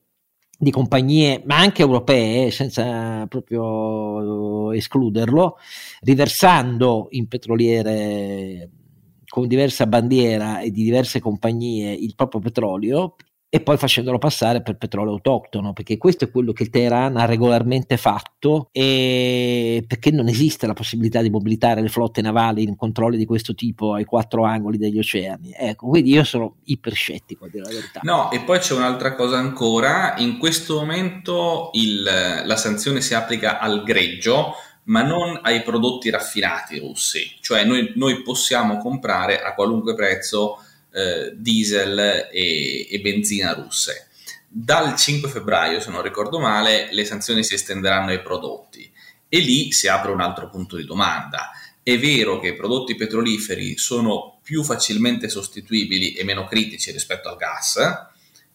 [0.58, 5.58] di compagnie, ma anche europee, senza proprio escluderlo,
[6.02, 8.70] riversando in petroliere
[9.28, 13.16] con diversa bandiera e di diverse compagnie il proprio petrolio
[13.54, 17.26] e poi facendolo passare per petrolio autoctono, perché questo è quello che il Teheran ha
[17.26, 23.18] regolarmente fatto e perché non esiste la possibilità di mobilitare le flotte navali in controlli
[23.18, 25.54] di questo tipo ai quattro angoli degli oceani.
[25.54, 28.00] Ecco, quindi io sono iperscettico a dire la verità.
[28.04, 33.60] No, e poi c'è un'altra cosa ancora, in questo momento il, la sanzione si applica
[33.60, 39.94] al greggio, ma non ai prodotti raffinati russi, cioè noi, noi possiamo comprare a qualunque
[39.94, 40.58] prezzo
[40.92, 44.08] eh, diesel e, e benzina russe.
[44.48, 48.92] Dal 5 febbraio, se non ricordo male, le sanzioni si estenderanno ai prodotti
[49.30, 51.52] e lì si apre un altro punto di domanda.
[51.82, 57.38] È vero che i prodotti petroliferi sono più facilmente sostituibili e meno critici rispetto al
[57.38, 57.80] gas,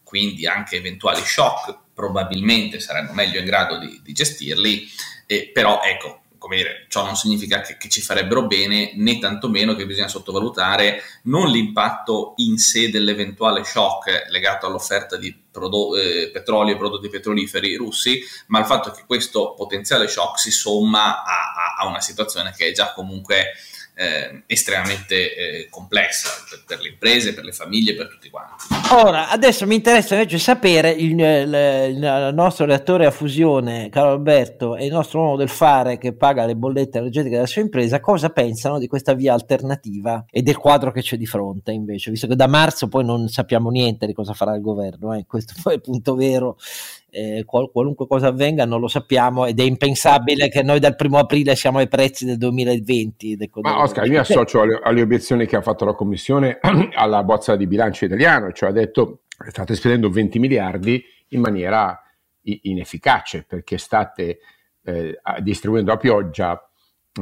[0.03, 4.87] quindi anche eventuali shock probabilmente saranno meglio in grado di, di gestirli,
[5.25, 9.75] eh, però ecco, come dire, ciò non significa che, che, ci farebbero bene, né tantomeno
[9.75, 16.73] che bisogna sottovalutare non l'impatto in sé dell'eventuale shock legato all'offerta di prodo- eh, petrolio
[16.73, 21.83] e prodotti petroliferi russi, ma il fatto che questo potenziale shock si somma a, a,
[21.83, 23.53] a una situazione che è già comunque
[23.97, 28.65] eh, estremamente eh, complessa per, per, le imprese, per le famiglie, per tutti quanti.
[28.91, 34.75] Ora, adesso mi interessa invece sapere il, il, il, nostro reattore a fusione, Carlo Alberto,
[34.75, 38.29] e il nostro uomo del fare che paga le bollette energetiche della sua impresa, cosa
[38.29, 42.35] pensano di questa via alternativa e del quadro che c'è di fronte invece, visto che
[42.35, 45.25] da marzo poi non sappiamo niente di cosa farà il governo, eh?
[45.25, 46.57] questo poi è il punto vero
[47.17, 51.17] eh, qual- qualunque cosa avvenga non lo sappiamo ed è impensabile che noi dal primo
[51.17, 53.37] aprile siamo ai prezzi del 2020.
[53.61, 56.59] Ma Oscar, io mi associo alle, alle, obiezioni che ha fatto la Commissione
[56.93, 61.99] alla bozza di bilancio italiano, cioè ha detto state spendendo 20 miliardi in maniera
[62.43, 64.37] inefficace perché state
[64.83, 66.61] eh, distribuendo a pioggia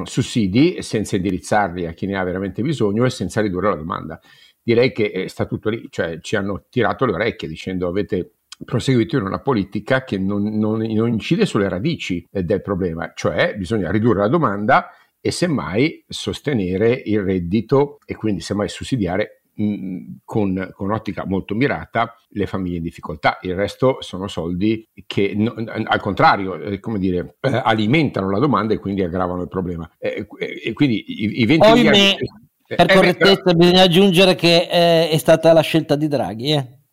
[0.03, 4.19] sussidi senza indirizzarli a chi ne ha veramente bisogno e senza ridurre la domanda.
[4.61, 9.23] Direi che sta tutto lì, cioè ci hanno tirato le orecchie dicendo avete proseguito in
[9.23, 14.27] una politica che non, non, non incide sulle radici del problema, cioè bisogna ridurre la
[14.27, 14.89] domanda
[15.19, 19.41] e semmai sostenere il reddito e quindi semmai sussidiare
[20.23, 23.39] con, con, ottica molto mirata le famiglie in difficoltà.
[23.41, 28.73] Il resto sono soldi che no, al contrario, eh, come dire, eh, alimentano la domanda
[28.73, 29.89] e quindi aggravano il problema.
[29.97, 32.15] Eh, e quindi i, i 20 miliardi...
[32.67, 33.57] Per eh, correttezza però...
[33.57, 36.83] bisogna aggiungere che eh, è stata la scelta di Draghi.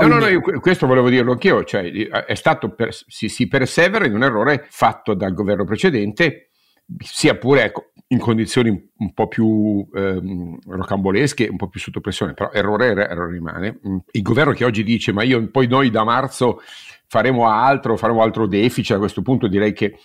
[0.00, 0.06] Eh.
[0.06, 4.14] No, no, no, questo volevo dirlo anch'io, cioè è stato per, si, si persevera in
[4.14, 6.50] un errore fatto dal governo precedente,
[6.98, 12.34] sia pure ecco, in condizioni un po' più ehm, rocambolesche, un po' più sotto pressione,
[12.34, 13.78] però errore, errore rimane.
[13.86, 16.60] Mm, il governo che oggi dice ma io, poi noi da marzo
[17.06, 19.96] faremo altro, faremo altro deficit, a questo punto direi che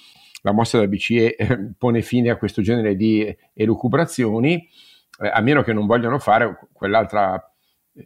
[0.42, 4.70] la mossa della BCE eh, pone fine a questo genere di elucubrazioni,
[5.20, 7.42] eh, a meno che non vogliano fare quell'altra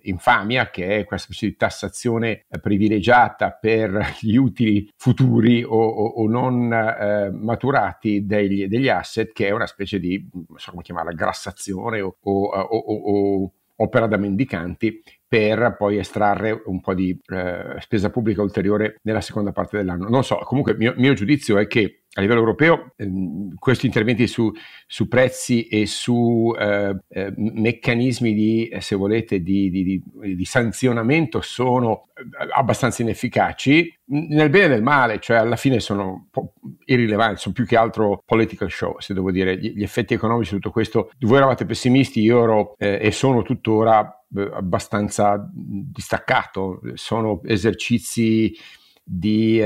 [0.04, 6.06] infamia che è questa specie di tassazione eh, privilegiata per gli utili futuri o, o,
[6.06, 10.84] o non eh, maturati degli, degli, asset che è una specie di, non so come
[10.84, 18.10] chiamarla, grassazione o, o opera da mendicanti per poi estrarre un po' di eh, spesa
[18.10, 20.10] pubblica ulteriore nella seconda parte dell'anno.
[20.10, 24.26] Non so, comunque il mio, mio giudizio è che a livello europeo ehm, questi interventi
[24.26, 24.52] su,
[24.88, 30.04] su, prezzi e su eh, eh, meccanismi di, eh, se volete, di, di,
[30.36, 36.30] di, sanzionamento sono eh, abbastanza inefficaci nel bene e nel male, cioè alla fine sono
[36.86, 40.60] irrilevanti, sono più che altro political show, se devo dire, gli, gli effetti economici di
[40.60, 41.12] tutto questo.
[41.20, 48.52] Voi eravate pessimisti, io ero eh, e sono tuttora abbastanza distaccato, sono esercizi
[49.04, 49.62] di...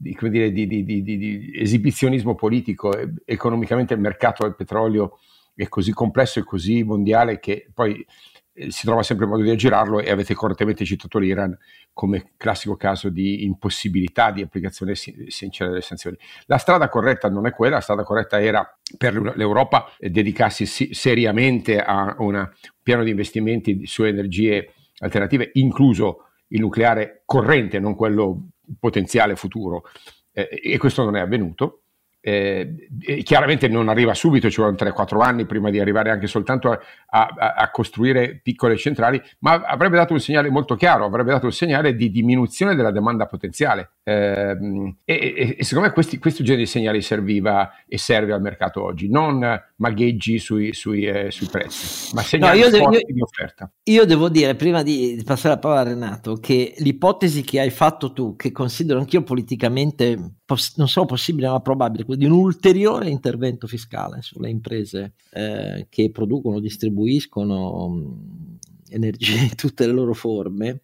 [0.00, 2.92] Eh, di, dire, di, di, di, esibizionismo politico.
[3.24, 5.18] Economicamente il mercato del petrolio
[5.54, 8.04] è così complesso e così mondiale che poi
[8.52, 11.56] eh, si trova sempre modo di aggirarlo e avete correttamente citato l'Iran
[11.92, 16.16] come classico caso di impossibilità di applicazione sincera delle sanzioni.
[16.46, 18.64] La strada corretta non è quella, la strada corretta era
[18.96, 22.48] per l'Europa dedicarsi seriamente a un
[22.80, 29.84] piano di investimenti su energie alternative, incluso il nucleare corrente, non quello potenziale futuro
[30.32, 31.84] eh, e questo non è avvenuto.
[32.28, 36.78] Eh, chiaramente non arriva subito, ci vogliono 3-4 anni prima di arrivare anche soltanto a,
[37.08, 41.52] a, a, costruire piccole centrali, ma avrebbe dato un segnale molto chiaro, avrebbe dato un
[41.52, 43.92] segnale di diminuzione della domanda potenziale.
[44.02, 48.82] Eh, e, e, secondo me questi, questo genere di segnali serviva e serve al mercato
[48.82, 53.72] oggi, non magheggi sui, sui, eh, sui prezzi, ma segnali no, devo, io, di offerta.
[53.84, 57.70] Io devo dire, prima di, di passare la parola a Renato, che l'ipotesi che hai
[57.70, 63.10] fatto tu, che considero anch'io politicamente poss- non solo possibile ma probabile, di un ulteriore
[63.10, 70.80] intervento fiscale sulle imprese eh, che producono, distribuiscono mh, energie in tutte le loro forme,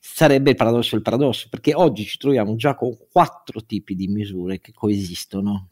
[0.00, 4.60] sarebbe il paradosso del paradosso, perché oggi ci troviamo già con quattro tipi di misure
[4.60, 5.70] che coesistono.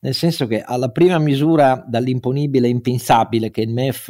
[0.00, 4.08] Nel senso che alla prima misura dall'imponibile impensabile che il MEF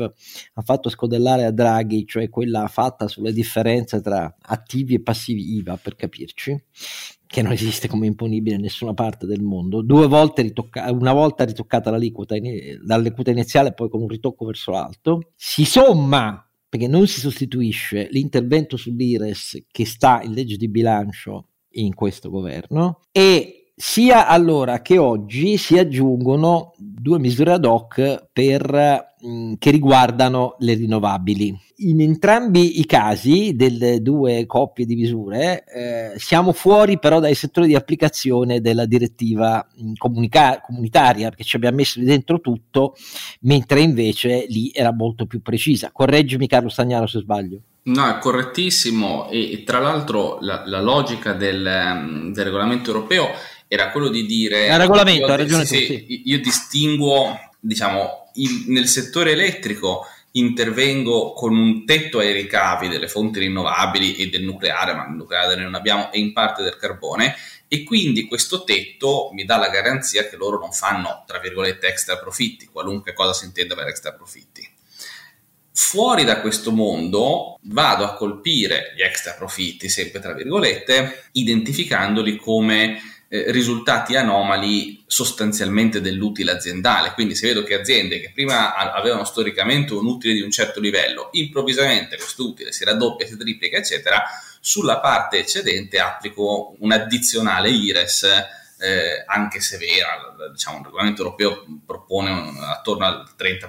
[0.55, 5.77] ha fatto scodellare a Draghi, cioè quella fatta sulle differenze tra attivi e passivi IVA,
[5.77, 6.57] per capirci,
[7.27, 11.45] che non esiste come imponibile in nessuna parte del mondo, due volte ritocca- una volta
[11.45, 17.07] ritoccata l'aliquota in- dall'aliquota iniziale poi con un ritocco verso l'alto, si somma perché non
[17.07, 24.27] si sostituisce l'intervento sull'IRES che sta in legge di bilancio in questo governo e sia
[24.27, 30.75] allora che oggi si aggiungono due misure ad hoc per, mh, mm, che riguardano le
[30.75, 31.59] rinnovabili.
[31.79, 37.67] In entrambi i casi delle due coppie di misure eh, siamo fuori però dai settori
[37.67, 42.95] di applicazione della direttiva mh, mm, comunica- comunitaria perché ci abbiamo messo dentro tutto
[43.41, 45.91] mentre invece lì era molto più precisa.
[45.93, 47.61] Correggimi Carlo Stagnaro se sbaglio.
[47.87, 53.29] No, è correttissimo e, tra l'altro la, la logica del, mm, del regolamento europeo
[53.69, 54.67] era quello di dire...
[54.67, 56.23] Il regolamento, ha ragione sì, tu, sì.
[56.27, 63.41] Io distinguo, diciamo, il, nel settore elettrico intervengo con un tetto ai ricavi delle fonti
[63.41, 67.35] rinnovabili e del nucleare, ma il nucleare non abbiamo, e in parte del carbone,
[67.69, 72.19] e quindi questo tetto mi dà la garanzia che loro non fanno, tra virgolette, extra
[72.19, 74.69] profitti, qualunque cosa si intenda per extra profitti.
[75.73, 82.99] Fuori da questo mondo vado a colpire gli extra profitti, sempre tra virgolette, identificandoli come
[83.29, 87.13] eh, risultati anomali sostanzialmente dell'utile aziendale.
[87.13, 91.29] Quindi se vedo che aziende che prima avevano storicamente un utile di un certo livello,
[91.33, 94.23] improvvisamente questo utile si raddoppia, si triplica, eccetera,
[94.61, 98.23] sulla parte eccedente applico un addizionale IRES
[98.79, 103.69] eh, anche se vera, diciamo, il regolamento europeo propone un, attorno al 30%.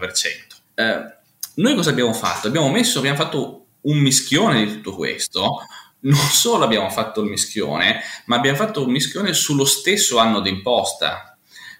[0.76, 1.16] Eh,
[1.56, 2.48] noi cosa abbiamo fatto?
[2.48, 5.62] Abbiamo messo, abbiamo fatto un mischione di tutto questo
[6.02, 11.38] non solo abbiamo fatto il mischione, ma abbiamo fatto un mischione sullo stesso anno d'imposta.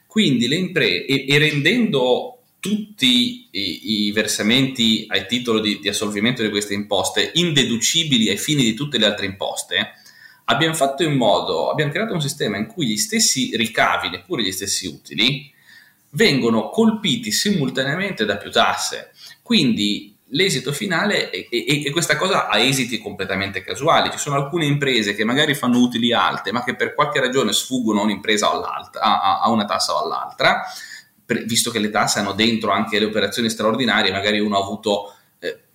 [0.08, 6.42] Quindi le imprese, e, e rendendo tutti i, i, versamenti ai titolo di, di assolvimento
[6.42, 9.94] di queste imposte indeducibili ai fini di tutte le altre imposte,
[10.46, 14.52] abbiamo fatto in modo, abbiamo creato un sistema in cui gli stessi ricavi, neppure gli
[14.52, 15.52] stessi utili,
[16.12, 19.12] vengono colpiti simultaneamente da più tasse.
[19.42, 24.12] Quindi l'esito finale è, è, è, questa cosa ha esiti completamente casuali.
[24.12, 28.02] Ci sono alcune imprese che magari fanno utili alte, ma che per qualche ragione sfuggono
[28.02, 30.64] a un'impresa o all'altra, a, a una tassa o all'altra,
[31.26, 35.14] per, visto che le tasse hanno dentro anche le operazioni straordinarie, magari uno ha avuto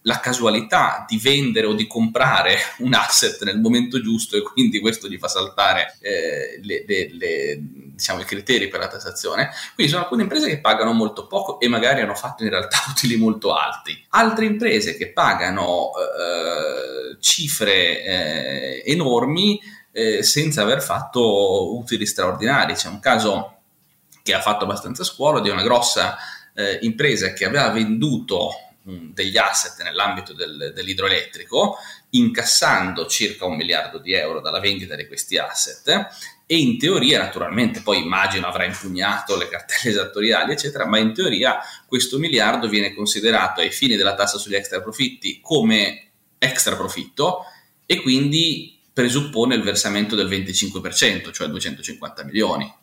[0.03, 5.09] la casualità di vendere o di comprare un asset nel momento giusto e quindi questo
[5.09, 9.51] gli fa saltare eh, le, le, le, diciamo, i criteri per la tassazione.
[9.75, 13.17] Quindi sono alcune imprese che pagano molto poco e magari hanno fatto in realtà utili
[13.17, 14.07] molto alti.
[14.11, 19.61] Altre imprese che pagano eh, cifre eh, enormi
[19.93, 22.75] eh, senza aver fatto utili straordinari.
[22.75, 23.57] C'è un caso
[24.23, 26.17] che ha fatto abbastanza scuola di una grossa
[26.55, 28.51] eh, impresa che aveva venduto
[28.85, 31.77] degli asset nell'ambito del, dell'idroelettrico,
[32.11, 36.09] incassando circa un miliardo di euro dalla vendita di questi asset
[36.47, 41.61] e in teoria, naturalmente, poi immagino avrà impugnato le cartelle esattoriali, eccetera, ma in teoria
[41.87, 47.45] questo miliardo viene considerato ai fini della tassa sugli extra profitti come extra profitto
[47.87, 52.81] e quindi presuppone il versamento del 25%, cioè 250 milioni.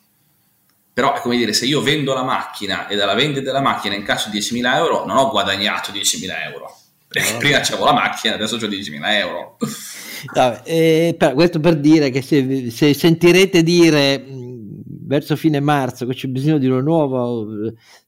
[0.92, 4.28] Però è come dire, se io vendo la macchina e dalla vendita della macchina incasso
[4.28, 6.76] 10.000 euro, non ho guadagnato 10.000 euro.
[7.08, 9.56] Perché prima c'avevo la macchina, adesso ho 10.000 euro.
[10.34, 14.50] No, eh, per, questo per dire che se, se sentirete dire mh,
[15.10, 17.46] verso fine marzo che c'è bisogno di una nuova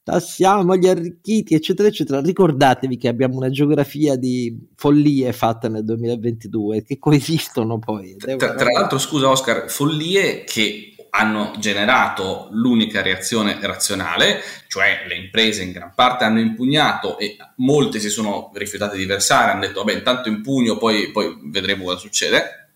[0.05, 6.85] tassiamo gli arricchiti eccetera eccetera ricordatevi che abbiamo una geografia di follie fatta nel 2022
[6.85, 14.43] che coesistono poi tra, tra l'altro scusa Oscar follie che hanno generato l'unica reazione razionale,
[14.67, 19.51] cioè le imprese in gran parte hanno impugnato e molte si sono rifiutate di versare,
[19.51, 22.69] hanno detto vabbè intanto impugno, poi, poi vedremo cosa succede.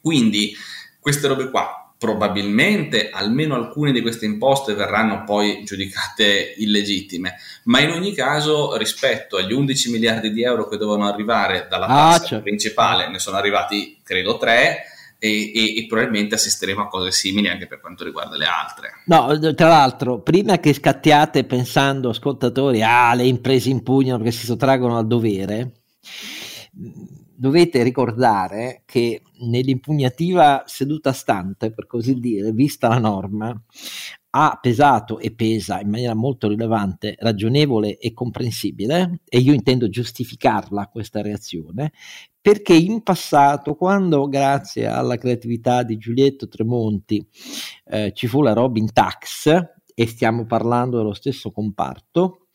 [0.00, 0.54] Quindi
[1.00, 7.90] queste robe qua probabilmente almeno alcune di queste imposte verranno poi giudicate illegittime, ma in
[7.90, 12.44] ogni caso rispetto agli 11 miliardi di euro che dovevano arrivare dalla ah, tassa certo.
[12.44, 14.86] principale ne sono arrivati credo 3
[15.24, 18.90] e, e, e, probabilmente assisteremo a cose simili anche per quanto riguarda le altre.
[19.06, 24.98] No, tra l'altro, prima che scattiate pensando, ascoltatori, ah, le imprese impugnano perché si sottraggono
[24.98, 25.74] al dovere,
[27.36, 33.56] dovete ricordare che nell'impugnativa seduta stante, per così dire, vista la norma,
[34.34, 40.88] ha pesato e pesa in maniera molto rilevante, ragionevole e comprensibile, e io intendo giustificarla
[40.88, 41.92] questa reazione,
[42.42, 47.24] perché in passato, quando grazie alla creatività di Giulietto Tremonti
[47.86, 49.48] eh, ci fu la Robin Tax,
[49.94, 52.48] e stiamo parlando dello stesso comparto,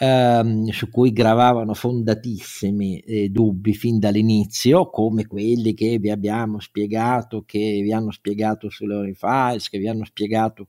[0.00, 7.44] ehm, su cui gravavano fondatissimi eh, dubbi fin dall'inizio, come quelli che vi abbiamo spiegato,
[7.44, 10.66] che vi hanno spiegato sulle Ori Files, che vi hanno spiegato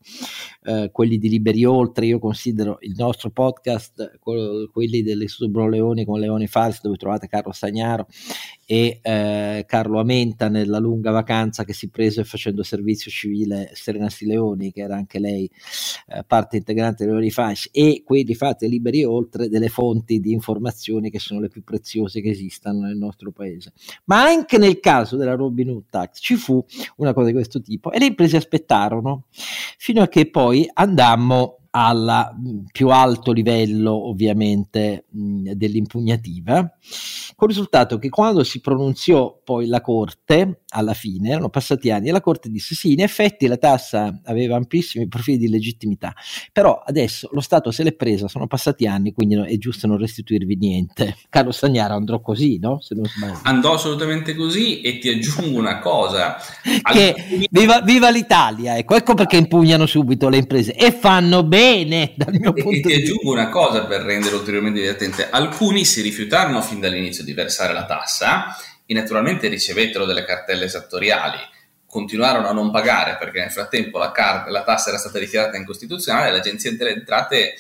[0.64, 2.08] eh, quelli di Liberi Oltre.
[2.08, 7.54] Io considero il nostro podcast, quello, quelli dell'Istituto Leoni con Leoni Files, dove trovate Carlo
[7.54, 8.08] Stagnaro
[8.72, 14.72] e eh, Carlo Amenta nella lunga vacanza che si prese facendo servizio civile Serena Sileoni,
[14.72, 15.52] che era anche lei
[16.08, 21.20] eh, parte integrante delle Files, e quelli fatti Liberi oltre delle fonti di informazioni che
[21.20, 23.74] sono le più preziose che esistano nel nostro paese.
[24.06, 26.64] Ma anche nel caso della Robin Hood Tax ci fu
[26.96, 29.26] una cosa di questo tipo e le imprese aspettarono
[29.78, 32.36] fino a che poi andammo al
[32.72, 36.56] più alto livello ovviamente mh, dell'impugnativa,
[37.36, 42.10] con il risultato che quando si pronunziò poi la Corte, alla fine, erano passati anni,
[42.10, 46.14] e la Corte disse sì, in effetti la tassa aveva amplissimi profili di legittimità,
[46.52, 50.56] però adesso lo Stato se l'è presa, sono passati anni, quindi è giusto non restituirvi
[50.58, 51.16] niente.
[51.30, 52.82] Carlo Stagnaro andrò così, no?
[52.82, 53.40] Se non sbaglio.
[53.44, 56.36] Andò assolutamente così e ti aggiungo una cosa.
[56.92, 62.14] che viva, viva l'Italia, ecco, ecco perché impugnano subito le imprese e fanno bene bene
[62.16, 62.90] dal mio punto e, di vista.
[62.90, 65.30] E ti aggiungo una cosa per rendere ulteriormente divertente.
[65.30, 68.56] Alcuni si rifiutarono fin dall'inizio di versare la tassa
[68.86, 71.38] e naturalmente ricevettero delle cartelle esattoriali.
[71.86, 76.30] Continuarono a non pagare perché nel frattempo la, car- la tassa era stata dichiarata incostituzionale
[76.30, 77.56] e l'Agenzia delle Entrate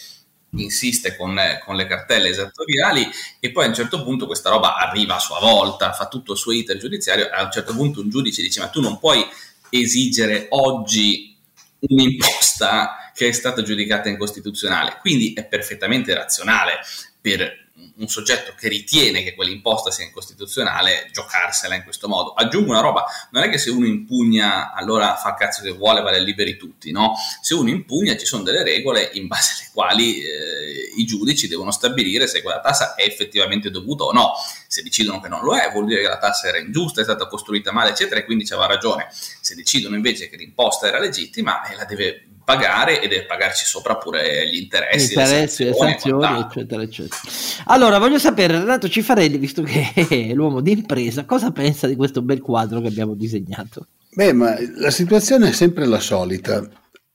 [0.53, 3.07] insiste con, con, le cartelle esattoriali
[3.39, 6.37] e poi a un certo punto questa roba arriva a sua volta, fa tutto il
[6.37, 9.25] suo iter giudiziario a un certo punto un giudice dice ma tu non puoi
[9.69, 11.37] esigere oggi
[11.79, 14.97] un'imposta che è stata giudicata incostituzionale.
[14.99, 16.79] Quindi è perfettamente razionale
[17.19, 17.61] per
[17.97, 22.33] un soggetto che ritiene che quell'imposta sia incostituzionale giocarsela in questo modo.
[22.33, 26.19] Aggiungo una roba, non è che se uno impugna allora fa cazzo che vuole, vale
[26.19, 27.15] liberi tutti, no?
[27.41, 31.71] Se uno impugna ci sono delle regole in base alle quali eh, i giudici devono
[31.71, 34.33] stabilire se quella tassa è effettivamente dovuta o no.
[34.67, 37.27] Se decidono che non lo è, vuol dire che la tassa era ingiusta, è stata
[37.27, 39.07] costruita male, eccetera, e quindi c'aveva ragione.
[39.11, 43.95] Se decidono invece che l'imposta era legittima, eh, la deve pagare e deve pagarci sopra
[43.97, 47.21] pure gli interessi, interessi le sanzioni, sanzioni eccetera, eccetera.
[47.65, 52.21] Allora, voglio sapere, Renato Cifarelli, visto che è l'uomo di impresa, cosa pensa di questo
[52.21, 53.87] bel quadro che abbiamo disegnato?
[54.13, 56.61] Beh, ma la situazione è sempre la solita,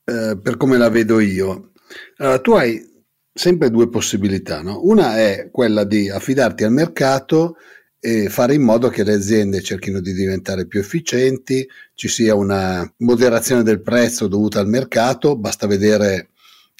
[0.03, 1.71] eh, per come la vedo io.
[2.17, 2.95] Allora, tu hai
[3.31, 4.79] sempre due possibilità, no?
[4.83, 7.57] Una è quella di affidarti al mercato
[7.99, 12.89] e fare in modo che le aziende cerchino di diventare più efficienti, ci sia una
[12.97, 16.29] moderazione del prezzo dovuta al mercato, basta vedere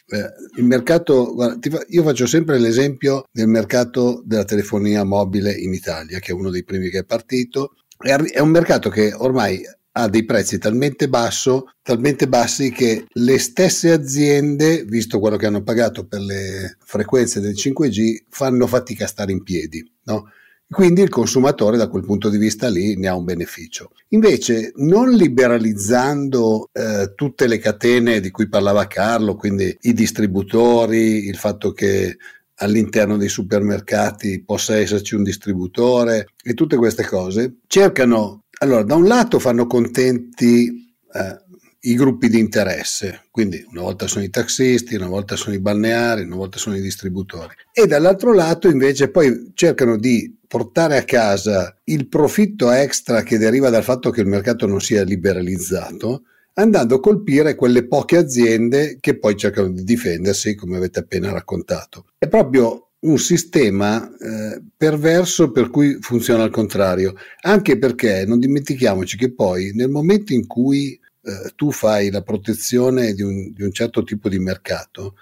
[0.09, 6.19] eh, il mercato, guarda, io faccio sempre l'esempio del mercato della telefonia mobile in Italia,
[6.19, 9.61] che è uno dei primi che è partito, è un mercato che ormai
[9.99, 15.63] ha dei prezzi talmente, basso, talmente bassi che le stesse aziende, visto quello che hanno
[15.63, 19.83] pagato per le frequenze del 5G, fanno fatica a stare in piedi.
[20.03, 20.29] No?
[20.69, 23.91] Quindi il consumatore da quel punto di vista lì ne ha un beneficio.
[24.09, 31.37] Invece, non liberalizzando eh, tutte le catene di cui parlava Carlo, quindi i distributori, il
[31.37, 32.17] fatto che
[32.55, 39.07] all'interno dei supermercati possa esserci un distributore e tutte queste cose, cercano, allora, da un
[39.07, 41.45] lato fanno contenti eh,
[41.81, 46.23] i gruppi di interesse, quindi una volta sono i taxisti, una volta sono i balneari,
[46.23, 51.77] una volta sono i distributori, e dall'altro lato invece poi cercano di portare a casa
[51.85, 56.23] il profitto extra che deriva dal fatto che il mercato non sia liberalizzato,
[56.53, 62.05] andando a colpire quelle poche aziende che poi cercano di difendersi, come avete appena raccontato.
[62.17, 69.17] È proprio un sistema eh, perverso per cui funziona al contrario, anche perché non dimentichiamoci
[69.17, 73.71] che poi nel momento in cui eh, tu fai la protezione di un, di un,
[73.71, 75.15] certo tipo di mercato,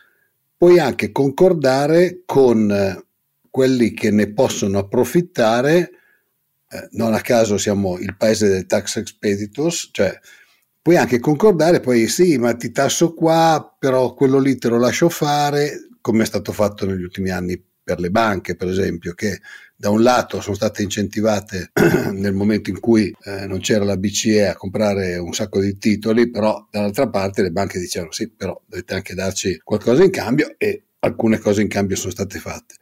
[0.55, 3.04] puoi anche concordare con eh,
[3.55, 5.91] quelli che ne possono approfittare.
[6.69, 10.19] Eh, non a caso siamo il paese dei tax expeditors, cioè
[10.81, 15.07] puoi anche concordare, poi sì, ma ti tasso qua, però quello lì te lo lascio
[15.07, 19.39] fare, come è stato fatto negli ultimi anni per le banche, per esempio, che
[19.73, 21.71] da un lato sono state incentivate
[22.11, 26.29] nel momento in cui eh, non c'era la BCE a comprare un sacco di titoli,
[26.29, 30.87] però dall'altra parte le banche dicevano sì, però dovete anche darci qualcosa in cambio e
[30.99, 32.75] alcune cose in cambio sono state fatte.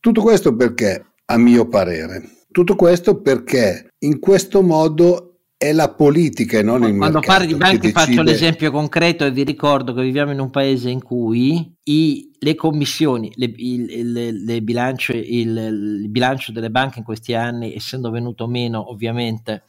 [0.00, 6.58] Tutto questo perché, a mio parere, tutto questo perché in questo modo è la politica
[6.58, 7.26] e non il Quando mercato.
[7.26, 10.88] Quando parli di banche faccio l'esempio concreto e vi ricordo che viviamo in un paese
[10.88, 17.00] in cui i, le commissioni, le, il, le, le bilancio, il, il, bilancio delle banche
[17.00, 19.64] in questi anni, essendo venuto meno ovviamente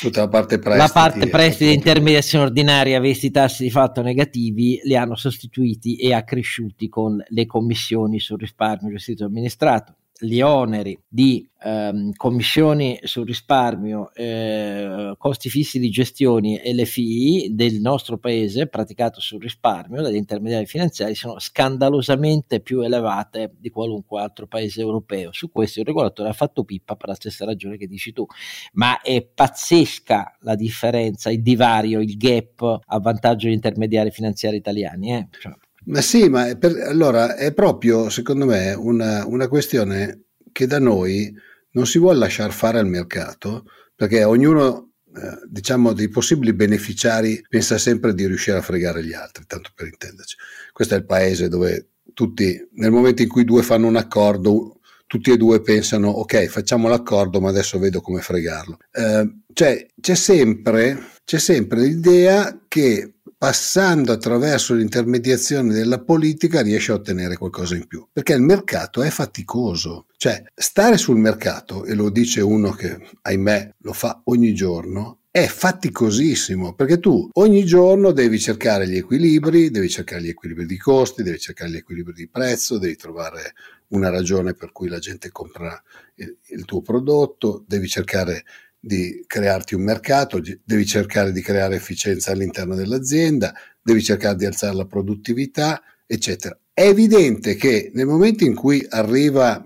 [0.00, 4.80] tutta la parte prestiti, la parte prestiti e intermediazione ordinaria, visti tassi di fatto negativi,
[4.82, 10.98] li hanno sostituiti e accresciuti con le commissioni sul risparmio gestito e amministrato gli oneri
[11.08, 18.18] di ehm, commissioni sul risparmio, eh, costi fissi di gestione e le FII del nostro
[18.18, 24.80] paese praticato sul risparmio dagli intermediari finanziari sono scandalosamente più elevate di qualunque altro paese
[24.80, 25.32] europeo.
[25.32, 28.26] Su questo il regolatore ha fatto pippa per la stessa ragione che dici tu,
[28.74, 35.12] ma è pazzesca la differenza, il divario, il gap a vantaggio degli intermediari finanziari italiani.
[35.14, 35.28] Eh?
[35.30, 35.52] Cioè,
[35.90, 41.32] ma sì, ma per, allora è proprio secondo me una, una questione che da noi
[41.72, 43.64] non si vuole lasciare fare al mercato
[43.94, 49.44] perché ognuno eh, diciamo dei possibili beneficiari pensa sempre di riuscire a fregare gli altri,
[49.46, 50.36] tanto per intenderci.
[50.72, 55.32] Questo è il paese dove tutti, nel momento in cui due fanno un accordo, tutti
[55.32, 58.78] e due pensano ok facciamo l'accordo ma adesso vedo come fregarlo.
[58.92, 66.96] Eh, cioè c'è sempre, c'è sempre l'idea che passando attraverso l'intermediazione della politica riesce a
[66.96, 72.10] ottenere qualcosa in più, perché il mercato è faticoso, cioè stare sul mercato, e lo
[72.10, 78.38] dice uno che ahimè lo fa ogni giorno, è faticosissimo perché tu ogni giorno devi
[78.38, 82.76] cercare gli equilibri, devi cercare gli equilibri di costi, devi cercare gli equilibri di prezzo,
[82.76, 83.54] devi trovare
[83.88, 85.82] una ragione per cui la gente compra
[86.16, 88.44] il, il tuo prodotto, devi cercare
[88.80, 93.52] di crearti un mercato, devi cercare di creare efficienza all'interno dell'azienda,
[93.82, 96.58] devi cercare di alzare la produttività, eccetera.
[96.72, 99.62] È evidente che nel momento in cui arriva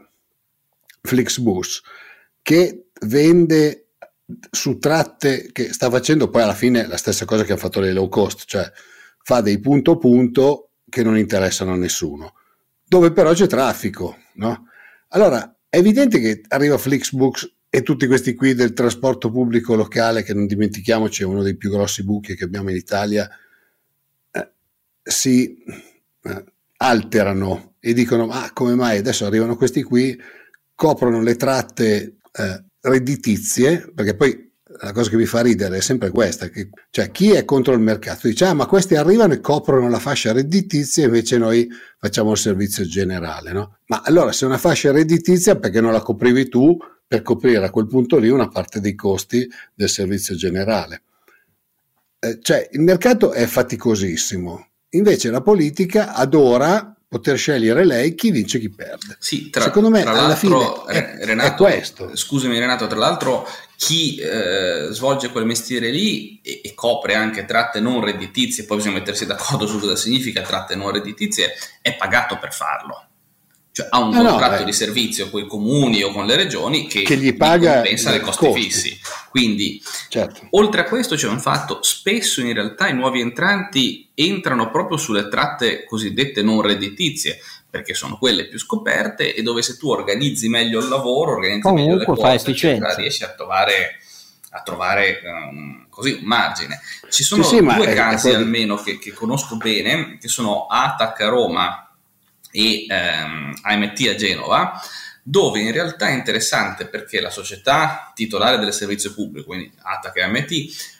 [1.00, 1.82] Flixbus
[2.42, 3.86] che vende
[4.50, 7.92] su tratte che sta facendo poi alla fine la stessa cosa che hanno fatto le
[7.92, 8.70] low cost, cioè
[9.22, 12.34] fa dei punto punto che non interessano a nessuno,
[12.84, 14.68] dove però c'è traffico, no?
[15.08, 20.32] Allora, è evidente che arriva Flixbooks e tutti questi qui del trasporto pubblico locale, che
[20.32, 23.28] non dimentichiamoci è uno dei più grossi buchi che abbiamo in Italia,
[24.30, 24.52] eh,
[25.02, 25.56] si
[26.22, 26.44] eh,
[26.76, 30.16] alterano e dicono ma come mai adesso arrivano questi qui,
[30.72, 36.10] coprono le tratte eh, redditizie, perché poi la cosa che mi fa ridere è sempre
[36.10, 39.88] questa, che, cioè chi è contro il mercato dice ah ma questi arrivano e coprono
[39.88, 41.68] la fascia redditizia invece noi
[41.98, 43.78] facciamo il servizio generale, no?
[43.86, 47.86] Ma allora se una fascia redditizia perché non la coprivi tu per coprire a quel
[47.86, 51.02] punto lì una parte dei costi del servizio generale?
[52.18, 58.56] Eh, cioè il mercato è faticosissimo, invece la politica adora poter scegliere lei chi vince
[58.56, 59.16] e chi perde.
[59.20, 62.16] Sì, tra, Secondo me alla fine è, Renato, è questo.
[62.16, 63.46] Scusami Renato, tra l'altro
[63.76, 68.94] chi eh, svolge quel mestiere lì e, e, copre anche tratte non redditizie, poi bisogna
[68.94, 73.03] mettersi d'accordo su cosa significa tratte non redditizie, è pagato per farlo
[73.74, 76.86] cioè ha un ah, contratto no, di servizio con i comuni o con le regioni
[76.86, 79.00] che, che gli paga compensa le costi, costi fissi.
[79.30, 80.46] Quindi, certo.
[80.50, 85.26] oltre a questo c'è un fatto, spesso in realtà i nuovi entranti entrano proprio sulle
[85.26, 90.78] tratte cosiddette non redditizie, perché sono quelle più scoperte e dove se tu organizzi meglio
[90.78, 93.98] il lavoro, organizzi Comunque meglio le cose, eccetera, riesci a trovare,
[94.50, 96.80] a trovare um, così un margine.
[97.10, 101.22] Ci sono sì, sì, due casi è, almeno che, che conosco bene, che sono ATAC
[101.22, 101.83] a Roma
[102.56, 104.80] e ehm, AMT a Genova,
[105.24, 110.22] dove in realtà è interessante perché la società titolare del servizio pubblico, quindi ATAC e
[110.22, 110.52] AMT,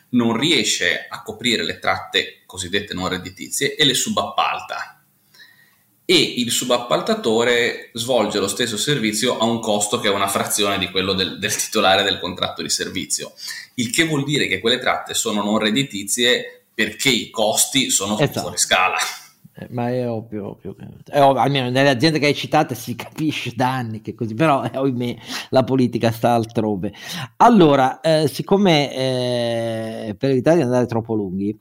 [0.09, 5.01] non riesce a coprire le tratte cosiddette non redditizie e le subappalta.
[6.03, 10.91] E il subappaltatore svolge lo stesso servizio a un costo che è una frazione di
[10.91, 13.33] quello del, del titolare del contratto di servizio,
[13.75, 18.41] il che vuol dire che quelle tratte sono non redditizie perché i costi sono esatto.
[18.41, 18.97] fuori scala.
[19.57, 20.75] Eh, ma è ovvio, ovvio,
[21.05, 24.65] è ovvio, almeno nelle aziende che hai citate si capisce da anni che così, però
[24.65, 25.15] eh, ahimè
[25.51, 26.91] la politica sta altrove.
[27.37, 31.57] Allora, eh, siccome eh, per evitare di andare troppo lunghi,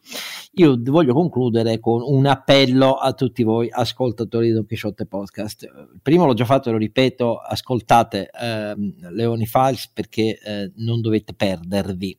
[0.55, 5.69] io voglio concludere con un appello a tutti voi ascoltatori di Don Quixote Podcast.
[6.03, 8.75] Prima l'ho già fatto e lo ripeto, ascoltate eh,
[9.11, 12.19] Leoni Files perché eh, non dovete perdervi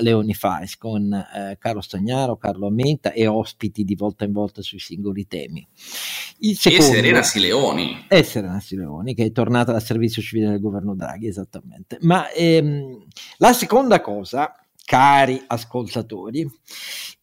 [0.00, 1.26] Leoni Files con
[1.58, 5.66] Carlo Stagnaro, Carlo Amenta e ospiti di volta in volta sui singoli temi.
[6.38, 8.04] Il secondo, e Serena Sileoni.
[8.08, 11.98] E Serena Sileoni che è tornata dal servizio civile del governo Draghi, esattamente.
[12.02, 13.04] Ma ehm,
[13.38, 14.54] la seconda cosa
[14.86, 16.48] cari ascoltatori,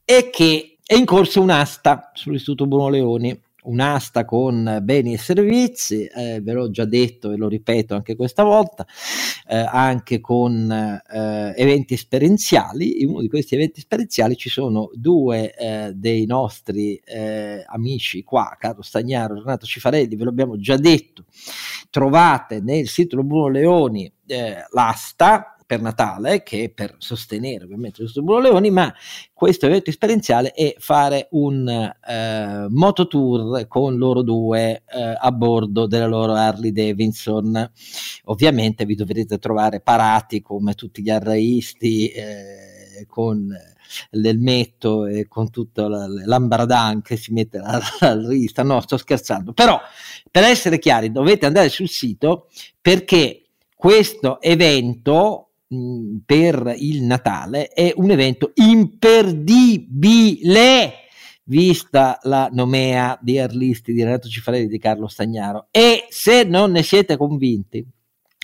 [0.03, 6.41] è che è in corso un'asta sull'Istituto Bruno Leoni, un'asta con beni e servizi, eh,
[6.41, 8.85] ve l'ho già detto e lo ripeto anche questa volta,
[9.47, 13.01] eh, anche con eh, eventi esperienziali.
[13.01, 18.55] In uno di questi eventi esperienziali ci sono due eh, dei nostri eh, amici qua,
[18.59, 21.25] Carlo Stagnaro e Renato Cifarelli, ve l'abbiamo già detto,
[21.89, 28.41] trovate nel sito Bruno Leoni eh, l'asta per Natale, che per sostenere ovviamente questo Bruno
[28.41, 28.93] Leoni, ma
[29.33, 36.05] questo evento esperienziale è fare un eh, mototour con loro due eh, a bordo della
[36.05, 37.71] loro Harley Davidson.
[38.25, 43.51] Ovviamente vi dovrete trovare parati come tutti gli arraisti eh, con
[44.11, 47.81] l'elmetto e con tutto l'ambradan che si mette alla
[48.27, 48.61] rivista.
[48.61, 49.53] No, sto scherzando.
[49.53, 49.79] Però,
[50.29, 52.47] per essere chiari, dovete andare sul sito
[52.79, 53.39] perché
[53.75, 55.49] questo evento
[56.25, 60.11] per il Natale è un evento imperdibile.
[61.45, 65.67] Vista la nomea di Arlisti di Renato Cifarelli di Carlo Stagnaro.
[65.71, 67.85] E se non ne siete convinti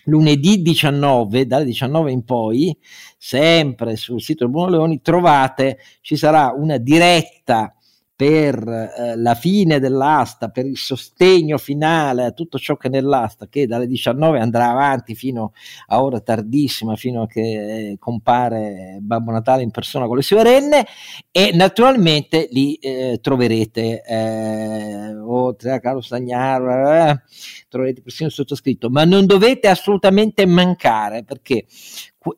[0.05, 2.77] lunedì 19 dalle 19 in poi
[3.17, 7.73] sempre sul sito del Buono Leoni trovate ci sarà una diretta
[8.19, 13.65] per eh, la fine dell'asta, per il sostegno finale a tutto ciò che nell'asta, che
[13.65, 15.53] dalle 19 andrà avanti fino
[15.87, 20.43] a ora tardissima, fino a che eh, compare Babbo Natale in persona con le sue
[20.43, 20.85] renne,
[21.31, 27.21] e naturalmente lì eh, troverete, eh, oltre a Carlo Stagnaro, eh,
[27.69, 31.65] troverete persino sottoscritto, ma non dovete assolutamente mancare perché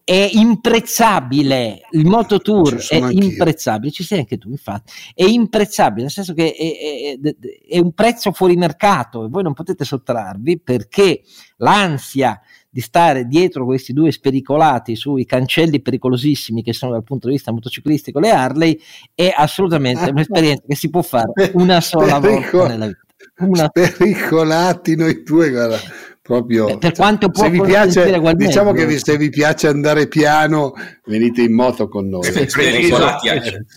[0.03, 1.81] è imprezzabile.
[1.91, 3.23] Il Moto Tour è anch'io.
[3.23, 3.91] imprezzabile.
[3.91, 4.91] Ci sei anche tu infatti.
[5.13, 9.53] È imprezzabile nel senso che è, è, è, un prezzo fuori mercato e voi non
[9.53, 11.21] potete sottrarvi perché
[11.57, 17.33] l'ansia di stare dietro questi due spericolati sui cancelli pericolosissimi che sono dal punto di
[17.33, 18.79] vista motociclistico le Harley
[19.13, 23.10] è assolutamente un'esperienza che si può fare una sola volta nella vita
[23.41, 23.69] una...
[23.73, 25.79] spericolati noi due guarda
[26.21, 30.07] proprio per, per quanto può se vi piace diciamo che vi, se vi piace andare
[30.07, 30.73] piano
[31.05, 32.23] venite in moto con noi.
[32.23, 33.29] Spericolati,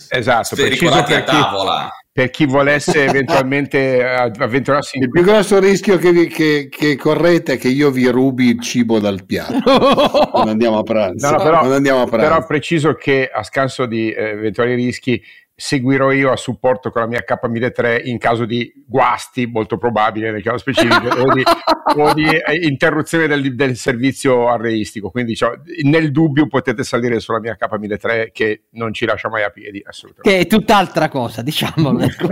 [0.09, 1.89] esatto, spericolati a tavola.
[2.11, 7.57] per chi volesse eventualmente avventurarsi in il più grosso rischio che, che, che, correte è
[7.57, 10.29] che io vi rubi il cibo dal piatto.
[10.35, 12.27] Non andiamo a pranzo, no, no, però, andiamo a pranzo.
[12.27, 15.21] però preciso che a scanso di eh, eventuali rischi
[15.57, 20.43] seguirò io a supporto con la mia K1003 in caso di guasti, molto probabile nel
[20.43, 21.43] caso specifico, o, di,
[21.95, 25.09] o, di, eh, interruzione del, del servizio arreistico.
[25.09, 29.49] Quindi cioè, nel dubbio potete salire sulla mia K1003 che non ci lascia mai a
[29.49, 30.29] piedi, assolutamente.
[30.29, 31.93] Che è tutt'altra cosa, diciamo.
[32.05, 32.27] Ecco.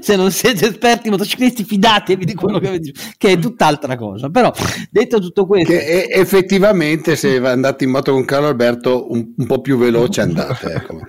[0.00, 4.28] Se non siete esperti motociclisti, fidatevi di quello che avete che è tutt'altra cosa.
[4.28, 4.52] Però,
[4.90, 5.72] detto tutto questo...
[5.72, 10.72] Che effettivamente se andate in moto con Carlo Alberto un, un po' più veloce andate.
[10.72, 11.00] Ecco,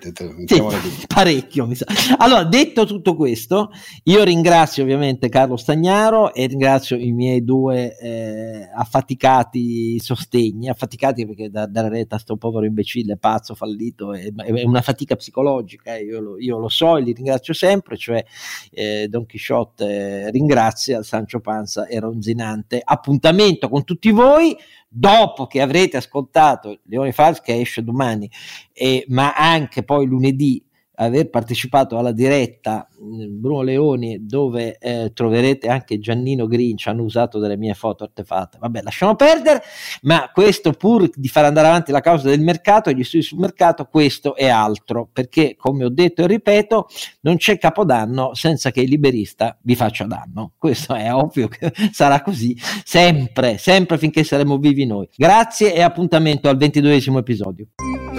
[0.46, 0.64] sì,
[1.08, 1.66] parecchio parecchio.
[1.66, 1.86] Mi sa.
[2.18, 3.72] Allora, detto tutto questo,
[4.04, 11.50] io ringrazio ovviamente Carlo Stagnaro e ringrazio i miei due eh, affaticati sostegni, affaticati perché
[11.50, 16.20] da, dalla retta sto povero imbecille, pazzo, fallito, è, è una fatica psicologica, eh, io,
[16.20, 18.24] lo, io, lo, so e li ringrazio sempre, cioè
[18.72, 22.82] eh, Don Chisciotte ringrazia Sancio Panza e Ronzinante.
[22.84, 24.56] Appuntamento con tutti voi
[24.92, 28.30] dopo che avrete ascoltato Leone Fals che esce domani,
[28.74, 30.64] eh, ma anche poi lunedì
[31.06, 37.56] aver partecipato alla diretta Bruno Leoni dove eh, troverete anche Giannino Grinch hanno usato delle
[37.56, 39.62] mie foto artefatte vabbè lasciamo perdere
[40.02, 43.40] ma questo pur di far andare avanti la causa del mercato e gli studi sul
[43.40, 45.10] mercato questo è altro.
[45.12, 46.88] Perché come ho detto e ripeto
[47.22, 50.54] non c'è capodanno senza che il liberista vi faccia danno.
[50.58, 55.08] Questo è ovvio che sarà così sempre sempre finché saremo vivi noi.
[55.16, 57.68] Grazie e appuntamento al ventiduesimo episodio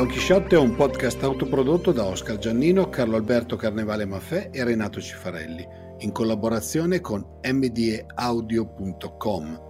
[0.00, 4.98] Don Chisciotte è un podcast autoprodotto da Oscar Giannino, Carlo Alberto Carnevale Maffè e Renato
[4.98, 9.69] Cifarelli, in collaborazione con mdeaudio.com.